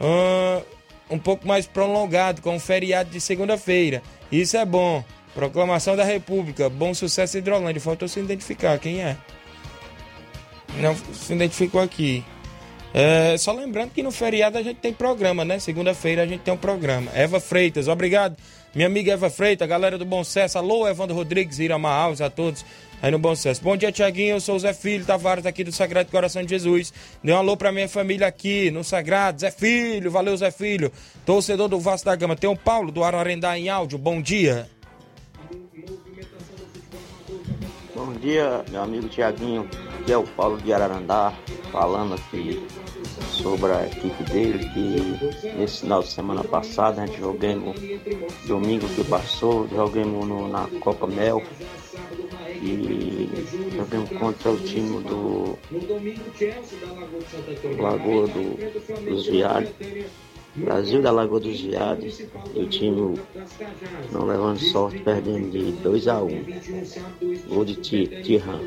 [0.00, 0.64] Uh,
[1.10, 4.02] um pouco mais prolongado, com o feriado de segunda-feira.
[4.30, 5.04] Isso é bom.
[5.34, 6.68] Proclamação da República.
[6.68, 7.80] Bom sucesso Hidrolândia.
[7.80, 8.78] Faltou se identificar.
[8.78, 9.16] Quem é?
[10.78, 12.24] Não se identificou aqui.
[12.92, 15.58] É, só lembrando que no feriado a gente tem programa, né?
[15.58, 17.10] Segunda-feira a gente tem um programa.
[17.14, 18.36] Eva Freitas, obrigado.
[18.72, 20.56] Minha amiga Eva Freitas, galera do Bom Sucesso.
[20.56, 22.64] Alô, Evandro Rodrigues, Irama Alves, a todos
[23.02, 23.60] aí no Bom Sucesso.
[23.64, 24.36] Bom dia, Tiaguinho.
[24.36, 26.92] Eu sou o Zé Filho Tavares aqui do Sagrado Coração de Jesus.
[27.22, 29.40] Dê um alô pra minha família aqui no Sagrado.
[29.40, 30.92] Zé Filho, valeu, Zé Filho.
[31.26, 32.36] Torcedor do Vasco da Gama.
[32.36, 33.98] Tem o Paulo do Ararendá em áudio.
[33.98, 34.70] Bom dia.
[37.92, 39.68] Bom dia, meu amigo Tiaguinho.
[39.98, 41.34] Aqui é o Paulo de Ararandá,
[41.72, 42.64] falando aqui
[43.24, 47.76] sobre a equipe dele, que nesse final de semana passada a gente jogamos
[48.46, 51.42] domingo que passou, jogamos no, na Copa Mel
[52.62, 53.28] e
[53.74, 55.58] jogamos contra o time do
[57.80, 59.70] Lagoa do, dos Viados.
[60.54, 62.20] Brasil da Lagoa dos Viados
[62.54, 63.18] e o time
[64.10, 66.44] não levando sorte, perdendo de 2 a 1 um.
[67.48, 68.60] Gol de Tirran.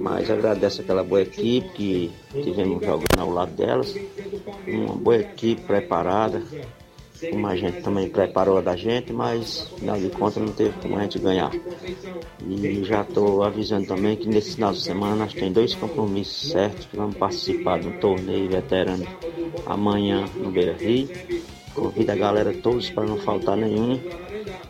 [0.00, 3.94] Mas agradeço aquela boa equipe que tivemos jogando ao lado delas.
[4.66, 6.42] Uma boa equipe preparada,
[7.30, 10.96] como a gente também preparou a da gente, mas final de contas não teve como
[10.98, 11.52] a gente ganhar.
[12.44, 16.86] E já estou avisando também que nesse final de semana nós temos dois compromissos certos
[16.86, 19.06] que vamos participar do torneio veterano
[19.64, 21.08] amanhã no Beira Rio.
[21.72, 24.00] Convido a galera todos para não faltar nenhum.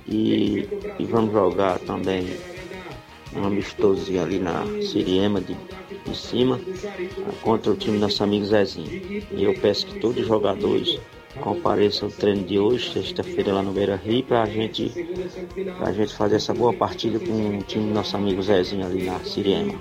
[0.08, 0.68] E,
[0.98, 2.26] e vamos jogar também
[3.36, 5.54] um amistoso ali na Siriema de,
[6.04, 6.60] de cima
[7.42, 8.88] contra o time nosso amigo Zezinho.
[9.32, 10.98] E eu peço que todos os jogadores
[11.40, 14.92] compareçam ao treino de hoje, sexta-feira lá no Beira Rio, para gente,
[15.80, 19.18] a gente fazer essa boa partida com o time do nosso amigo Zezinho ali na
[19.20, 19.74] Siriema.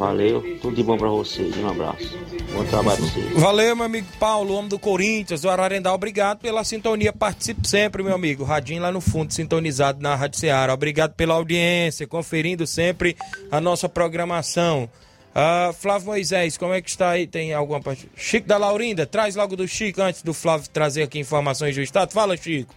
[0.00, 1.54] Valeu, tudo de bom pra vocês.
[1.58, 2.18] Um abraço.
[2.54, 3.38] Bom trabalho pra vocês.
[3.38, 5.92] Valeu, meu amigo Paulo, homem do Corinthians, do Ararendá.
[5.92, 7.12] Obrigado pela sintonia.
[7.12, 8.42] Participe sempre, meu amigo.
[8.42, 10.72] Radinho lá no fundo, sintonizado na Rádio Ceará.
[10.72, 13.14] Obrigado pela audiência, conferindo sempre
[13.50, 14.88] a nossa programação.
[15.34, 17.26] Uh, Flávio Moisés, como é que está aí?
[17.26, 18.08] Tem alguma parte?
[18.16, 22.10] Chico da Laurinda, traz logo do Chico antes do Flávio trazer aqui informações do estado.
[22.14, 22.74] Fala, Chico.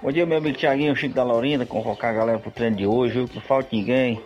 [0.00, 3.14] Bom dia, meu amigo Tiaguinho, Chico da Laurinda, convocar a galera pro treino de hoje,
[3.14, 3.28] viu?
[3.34, 4.22] Não falta ninguém.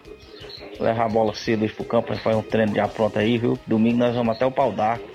[0.81, 3.59] Levar a bola cedo pro campo pra fazer um treino de apronta aí, viu?
[3.67, 5.09] Domingo nós vamos até o pau d'arco.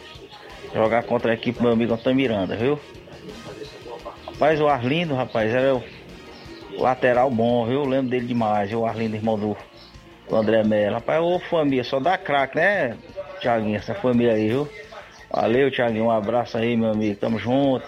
[0.73, 2.79] Jogar contra a equipe do meu amigo Antônio Miranda, viu?
[4.25, 5.83] Rapaz, o Arlindo, rapaz, era o
[6.77, 7.83] lateral bom, viu?
[7.83, 8.71] Eu lembro dele demais?
[8.71, 9.57] O Arlindo, irmão do
[10.29, 10.93] do André Mello.
[10.93, 12.95] Rapaz, ô família, só dá craque, né,
[13.41, 13.75] Thiaguinho?
[13.75, 14.69] Essa família aí, viu?
[15.31, 16.05] Valeu, Thiaguinho.
[16.05, 17.15] Um abraço aí, meu amigo.
[17.19, 17.85] Tamo junto.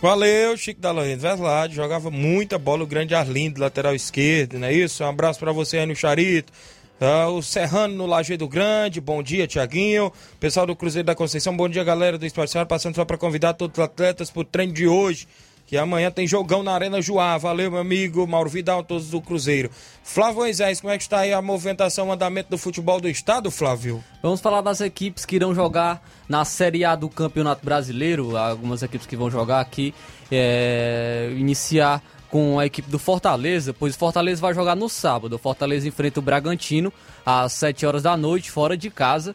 [0.00, 0.92] Valeu, Chico da.
[0.92, 5.02] Verdade, jogava muita bola o grande Arlindo, lateral esquerdo, não é isso?
[5.02, 6.52] Um abraço para você aí no Charito.
[7.00, 10.12] Uh, o Serrano no Lajeado Grande, bom dia, Tiaguinho.
[10.40, 12.66] Pessoal do Cruzeiro da Conceição, bom dia, galera do Esporte Senhora.
[12.66, 15.28] Passando só para convidar todos os atletas para o treino de hoje,
[15.64, 17.38] que amanhã tem jogão na Arena Joá.
[17.38, 19.70] Valeu, meu amigo Mauro Vidal, todos do Cruzeiro.
[20.02, 23.48] Flávio Moisés, como é que está aí a movimentação, o andamento do futebol do estado,
[23.48, 24.02] Flávio?
[24.20, 28.36] Vamos falar das equipes que irão jogar na Série A do Campeonato Brasileiro.
[28.36, 29.94] Algumas equipes que vão jogar aqui.
[30.32, 35.34] É, iniciar com a equipe do Fortaleza, pois o Fortaleza vai jogar no sábado.
[35.34, 36.92] O Fortaleza enfrenta o Bragantino
[37.24, 39.34] às 7 horas da noite, fora de casa.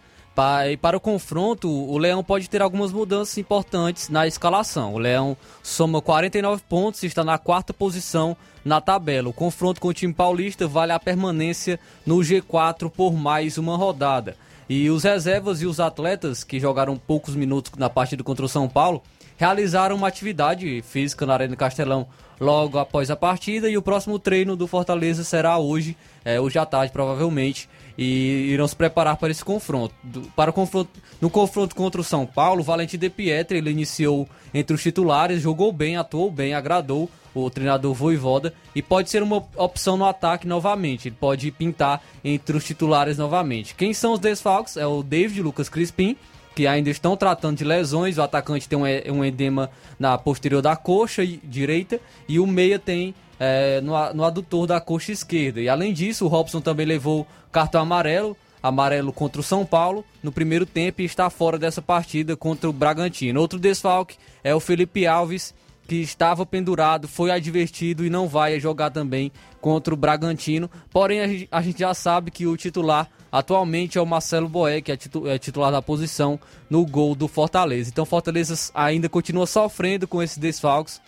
[0.67, 4.95] E para o confronto, o Leão pode ter algumas mudanças importantes na escalação.
[4.95, 8.35] O Leão soma 49 pontos e está na quarta posição
[8.65, 9.29] na tabela.
[9.29, 14.35] O confronto com o time paulista vale a permanência no G4 por mais uma rodada.
[14.67, 18.67] E os reservas e os atletas que jogaram poucos minutos na partida contra o São
[18.67, 19.03] Paulo
[19.37, 22.07] realizaram uma atividade física na Arena Castelão
[22.39, 26.65] logo após a partida e o próximo treino do Fortaleza será hoje, é, hoje à
[26.65, 29.93] tarde provavelmente, e irão se preparar para esse confronto.
[30.03, 30.89] Do, para o confronto.
[31.21, 35.71] No confronto contra o São Paulo, Valentim De Pietri ele iniciou entre os titulares, jogou
[35.71, 41.07] bem, atuou bem, agradou o treinador Voivoda e pode ser uma opção no ataque novamente.
[41.07, 43.75] Ele pode pintar entre os titulares novamente.
[43.75, 44.77] Quem são os desfalques?
[44.77, 46.15] É o David Lucas Crispim,
[46.55, 48.17] que ainda estão tratando de lesões.
[48.17, 53.81] O atacante tem um edema na posterior da coxa direita e o meia tem é,
[53.81, 55.59] no, no adutor da coxa esquerda.
[55.61, 60.31] E além disso, o Robson também levou cartão amarelo, amarelo contra o São Paulo no
[60.31, 63.39] primeiro tempo e está fora dessa partida contra o Bragantino.
[63.39, 65.53] Outro desfalque é o Felipe Alves,
[65.87, 70.69] que estava pendurado, foi advertido e não vai jogar também contra o Bragantino.
[70.89, 74.97] Porém, a gente já sabe que o titular atualmente é o Marcelo Boé, que é,
[75.25, 77.89] é titular da posição no gol do Fortaleza.
[77.89, 81.01] Então, Fortaleza ainda continua sofrendo com esses desfalques,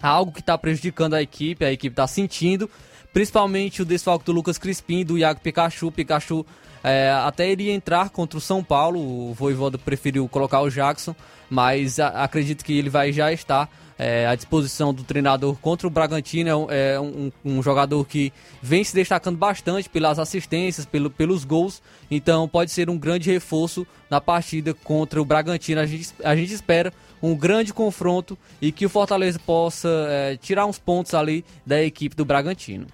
[0.00, 2.70] algo que está prejudicando a equipe, a equipe está sentindo,
[3.12, 5.90] principalmente o desfalque do Lucas Crispim, do Iago Pikachu.
[5.90, 6.46] Pikachu
[6.84, 11.16] é, até iria entrar contra o São Paulo, o Voivoda preferiu colocar o Jackson,
[11.50, 13.68] mas a, acredito que ele vai já estar
[13.98, 16.68] é, à disposição do treinador contra o Bragantino.
[16.70, 18.32] É, é um, um, jogador que
[18.62, 21.82] vem se destacando bastante pelas assistências, pelo, pelos gols.
[22.10, 25.80] Então pode ser um grande reforço na partida contra o Bragantino.
[25.80, 26.92] A gente, a gente espera
[27.22, 32.14] um grande confronto e que o Fortaleza possa é, tirar uns pontos ali da equipe
[32.14, 32.86] do Bragantino.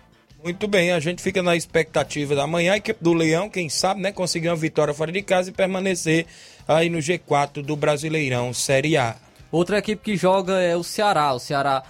[0.43, 4.11] Muito bem, a gente fica na expectativa da manhã, equipe do Leão, quem sabe, né,
[4.11, 6.27] conseguir uma vitória fora de casa e permanecer
[6.67, 9.15] aí no G4 do Brasileirão Série A.
[9.53, 11.35] Outra equipe que joga é o Ceará.
[11.35, 11.83] O Ceará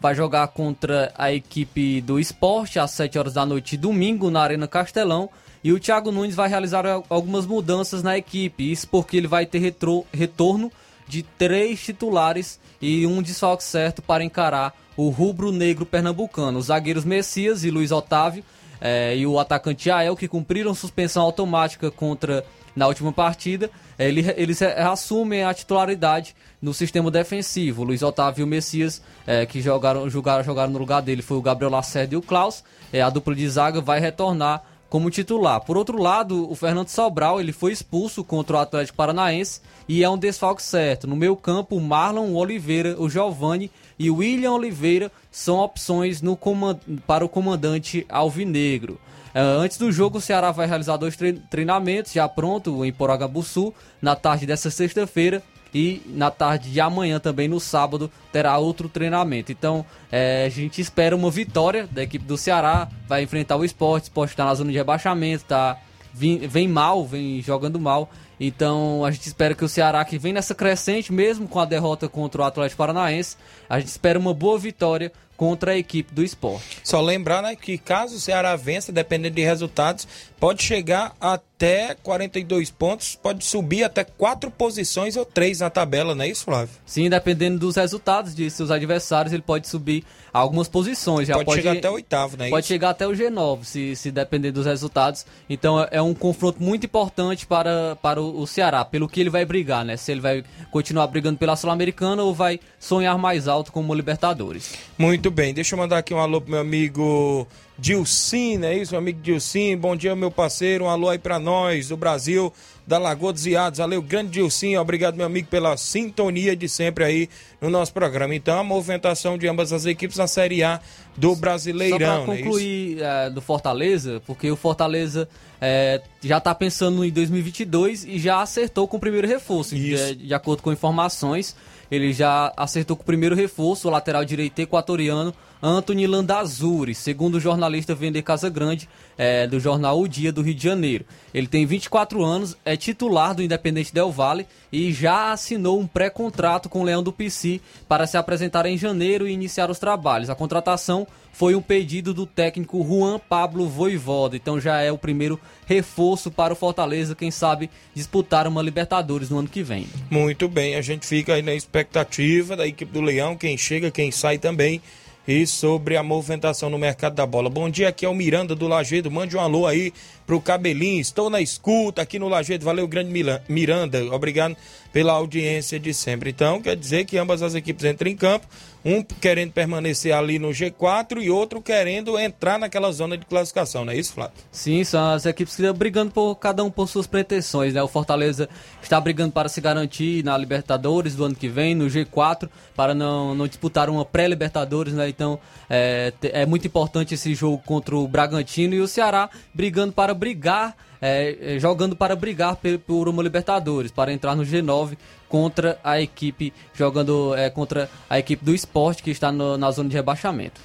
[0.00, 4.66] vai jogar contra a equipe do esporte às 7 horas da noite, domingo, na Arena
[4.66, 5.28] Castelão.
[5.62, 8.72] E o Thiago Nunes vai realizar algumas mudanças na equipe.
[8.72, 10.72] Isso porque ele vai ter retro, retorno
[11.06, 16.58] de três titulares e um desfalque certo para encarar o rubro-negro pernambucano.
[16.58, 18.42] Os zagueiros Messias e Luiz Otávio
[18.80, 24.62] eh, e o atacante Ael, que cumpriram suspensão automática contra na última partida, ele, eles
[24.62, 27.84] assumem a titularidade no sistema defensivo.
[27.84, 31.42] Luiz Otávio e o Messias, é, que jogaram, jogaram, jogaram no lugar dele, foi o
[31.42, 32.62] Gabriel Lacerda e o Klaus.
[32.92, 35.60] É, a dupla de zaga vai retornar como titular.
[35.60, 40.10] Por outro lado, o Fernando Sobral ele foi expulso contra o Atlético Paranaense e é
[40.10, 41.06] um desfalque certo.
[41.06, 46.36] No meio campo, o Marlon Oliveira, o Giovani e o William Oliveira são opções no
[46.36, 46.78] comand...
[47.06, 48.98] para o comandante Alvinegro.
[49.34, 51.16] É, antes do jogo, o Ceará vai realizar dois
[51.48, 53.72] treinamentos já pronto em Poragabuçu
[54.02, 59.52] na tarde dessa sexta-feira e na tarde de amanhã também no sábado terá outro treinamento.
[59.52, 64.04] Então é, a gente espera uma vitória da equipe do Ceará, vai enfrentar o esporte,
[64.04, 65.78] o esporte está na zona de rebaixamento, tá,
[66.12, 68.10] vem, vem mal, vem jogando mal.
[68.38, 72.08] Então a gente espera que o Ceará, que vem nessa crescente, mesmo com a derrota
[72.08, 73.36] contra o Atlético Paranaense,
[73.68, 76.82] a gente espera uma boa vitória contra a equipe do esporte.
[76.84, 80.06] Só lembrar né, que caso o Ceará vença, dependendo de resultados,
[80.40, 86.24] pode chegar até 42 pontos, pode subir até quatro posições ou três na tabela, não
[86.24, 86.74] é isso, Flávio?
[86.86, 91.28] Sim, dependendo dos resultados de seus adversários, ele pode subir algumas posições.
[91.28, 92.48] Já pode, pode chegar até o oitavo, né?
[92.48, 95.26] Pode chegar até o G9, se, se depender dos resultados.
[95.48, 99.44] Então é um confronto muito importante para, para o, o Ceará, pelo que ele vai
[99.44, 99.98] brigar, né?
[99.98, 104.72] Se ele vai continuar brigando pela Sul-Americana ou vai sonhar mais alto como Libertadores.
[104.96, 107.46] Muito bem, deixa eu mandar aqui um alô pro meu amigo
[107.80, 109.74] Dilcim, é isso, meu amigo Dilcim?
[109.74, 110.84] Bom dia, meu parceiro.
[110.84, 112.52] Um alô aí pra nós do Brasil,
[112.86, 113.78] da Lagoa dos Iados.
[113.78, 114.76] Valeu, grande Dilcim.
[114.76, 118.34] Obrigado, meu amigo, pela sintonia de sempre aí no nosso programa.
[118.34, 120.78] Então, a movimentação de ambas as equipes na Série A
[121.16, 125.26] do Brasileirão, Só pra concluir é, do Fortaleza, porque o Fortaleza
[125.58, 129.74] é, já está pensando em 2022 e já acertou com o primeiro reforço.
[129.74, 131.56] De, de, acordo com informações,
[131.90, 137.40] ele já acertou com o primeiro reforço, o lateral direito equatoriano, Anthony Landazuri, segundo o
[137.40, 138.88] jornalista Vender Casagrande,
[139.18, 141.04] é, do jornal O Dia do Rio de Janeiro.
[141.34, 146.68] Ele tem 24 anos, é titular do Independente Del Valle e já assinou um pré-contrato
[146.68, 150.30] com o Leão do PC para se apresentar em janeiro e iniciar os trabalhos.
[150.30, 155.38] A contratação foi um pedido do técnico Juan Pablo Voivoda, então já é o primeiro
[155.66, 159.86] reforço para o Fortaleza, quem sabe disputar uma Libertadores no ano que vem.
[160.10, 164.10] Muito bem, a gente fica aí na expectativa da equipe do Leão, quem chega, quem
[164.10, 164.82] sai também
[165.30, 167.48] e sobre a movimentação no mercado da bola.
[167.48, 169.12] Bom dia, aqui é o Miranda do Lagedo.
[169.12, 169.92] Mande um alô aí
[170.30, 171.00] pro Cabelinho.
[171.00, 172.64] Estou na escuta aqui no Lagedo.
[172.64, 173.10] Valeu, grande
[173.48, 174.14] Miranda.
[174.14, 174.56] Obrigado
[174.92, 176.30] pela audiência de sempre.
[176.30, 178.46] Então, quer dizer que ambas as equipes entram em campo
[178.84, 183.92] um querendo permanecer ali no G4 e outro querendo entrar naquela zona de classificação, não
[183.92, 184.32] é isso, Flávio?
[184.50, 187.82] Sim, são as equipes que estão brigando por cada um por suas pretensões, né?
[187.82, 188.48] O Fortaleza
[188.82, 193.34] está brigando para se garantir na Libertadores do ano que vem, no G4, para não,
[193.34, 195.08] não disputar uma pré-Libertadores, né?
[195.08, 200.14] Então é, é muito importante esse jogo contra o Bragantino e o Ceará brigando para
[200.20, 204.96] brigar é, jogando para brigar por uma Libertadores, para entrar no G9
[205.28, 209.88] contra a equipe, jogando é, contra a equipe do esporte que está no, na zona
[209.88, 210.60] de rebaixamento.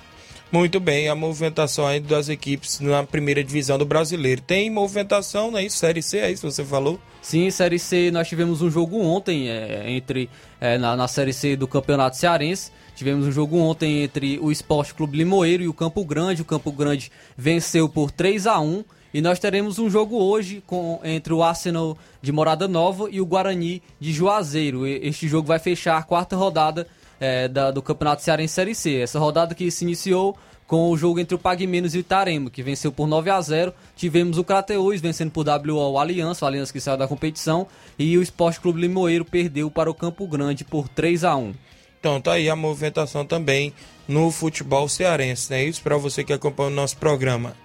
[0.52, 4.42] Muito bem, a movimentação aí das equipes na primeira divisão do brasileiro.
[4.42, 5.66] Tem movimentação, né?
[5.66, 7.00] Isso, Série C, é isso que você falou?
[7.22, 10.30] Sim, Série C, nós tivemos um jogo ontem é, entre
[10.62, 12.72] é, na, na Série C do Campeonato Cearense.
[12.96, 16.42] Tivemos um jogo ontem entre o Esporte Clube Limoeiro e o Campo Grande.
[16.42, 18.86] O Campo Grande venceu por 3 a 1
[19.16, 23.26] e nós teremos um jogo hoje com, entre o Arsenal de Morada Nova e o
[23.26, 24.86] Guarani de Juazeiro.
[24.86, 26.86] Este jogo vai fechar a quarta rodada
[27.18, 28.98] é, da, do Campeonato Cearense Série C.
[28.98, 30.38] Essa rodada que se iniciou
[30.68, 33.40] com o jogo entre o Pague Menos e o Itarema, que venceu por 9 a
[33.40, 37.68] 0 Tivemos o Crateus vencendo por WO Aliança, o Aliança que saiu da competição.
[37.98, 41.54] E o Esporte Clube Limoeiro perdeu para o Campo Grande por 3 a 1
[42.02, 43.72] Então tá aí a movimentação também
[44.10, 45.64] no futebol cearense, né?
[45.64, 47.56] Isso para você que acompanha o nosso programa.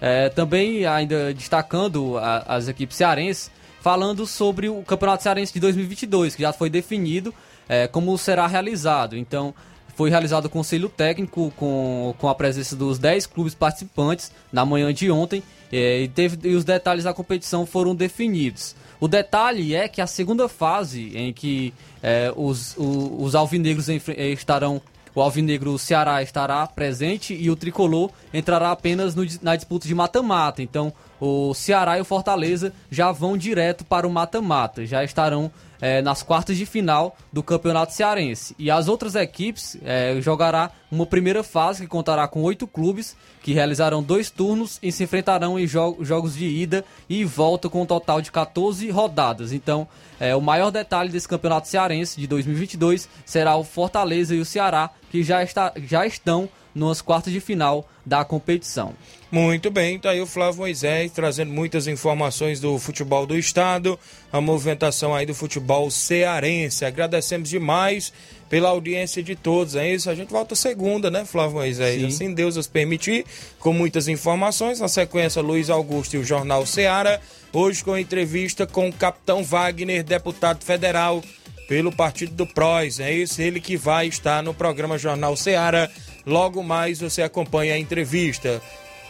[0.00, 6.34] É, também, ainda destacando a, as equipes cearenses, falando sobre o Campeonato Cearense de 2022,
[6.34, 7.34] que já foi definido
[7.68, 9.16] é, como será realizado.
[9.16, 9.54] Então,
[9.94, 14.92] foi realizado o conselho técnico com, com a presença dos 10 clubes participantes na manhã
[14.94, 15.42] de ontem
[15.72, 18.74] é, e, teve, e os detalhes da competição foram definidos.
[18.98, 21.72] O detalhe é que a segunda fase, em que
[22.02, 24.80] é, os, os, os alvinegros estarão
[25.14, 30.62] o Alvinegro Ceará estará presente e o Tricolor entrará apenas no, na disputa de mata-mata.
[30.62, 35.50] Então, o Ceará e o Fortaleza já vão direto para o mata-mata, já estarão
[35.80, 38.54] é, nas quartas de final do Campeonato Cearense.
[38.58, 43.52] E as outras equipes é, jogará uma primeira fase que contará com oito clubes que
[43.52, 47.86] realizarão dois turnos e se enfrentarão em jo jogos de ida e volta com um
[47.86, 49.52] total de 14 rodadas.
[49.52, 54.44] Então, é, o maior detalhe desse Campeonato Cearense de 2022 será o Fortaleza e o
[54.44, 58.94] Ceará, que já, está, já estão nas quartas de final da competição.
[59.30, 63.98] Muito bem, tá aí o Flávio Moisés trazendo muitas informações do futebol do estado,
[64.32, 66.84] a movimentação aí do futebol cearense.
[66.84, 68.12] Agradecemos demais
[68.48, 70.10] pela audiência de todos, é isso?
[70.10, 72.00] A gente volta segunda, né, Flávio Moisés?
[72.00, 72.06] Sim.
[72.06, 73.24] Assim Deus nos permitir,
[73.60, 74.80] com muitas informações.
[74.80, 77.20] Na sequência, Luiz Augusto e o Jornal Ceará.
[77.52, 81.22] Hoje com entrevista com o capitão Wagner, deputado federal
[81.70, 82.98] pelo partido do PROS.
[82.98, 85.88] É isso, ele que vai estar no programa Jornal Ceará.
[86.26, 88.60] Logo mais você acompanha a entrevista.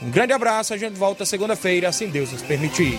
[0.03, 2.99] Um grande abraço, a gente volta segunda-feira, assim Deus nos permitir.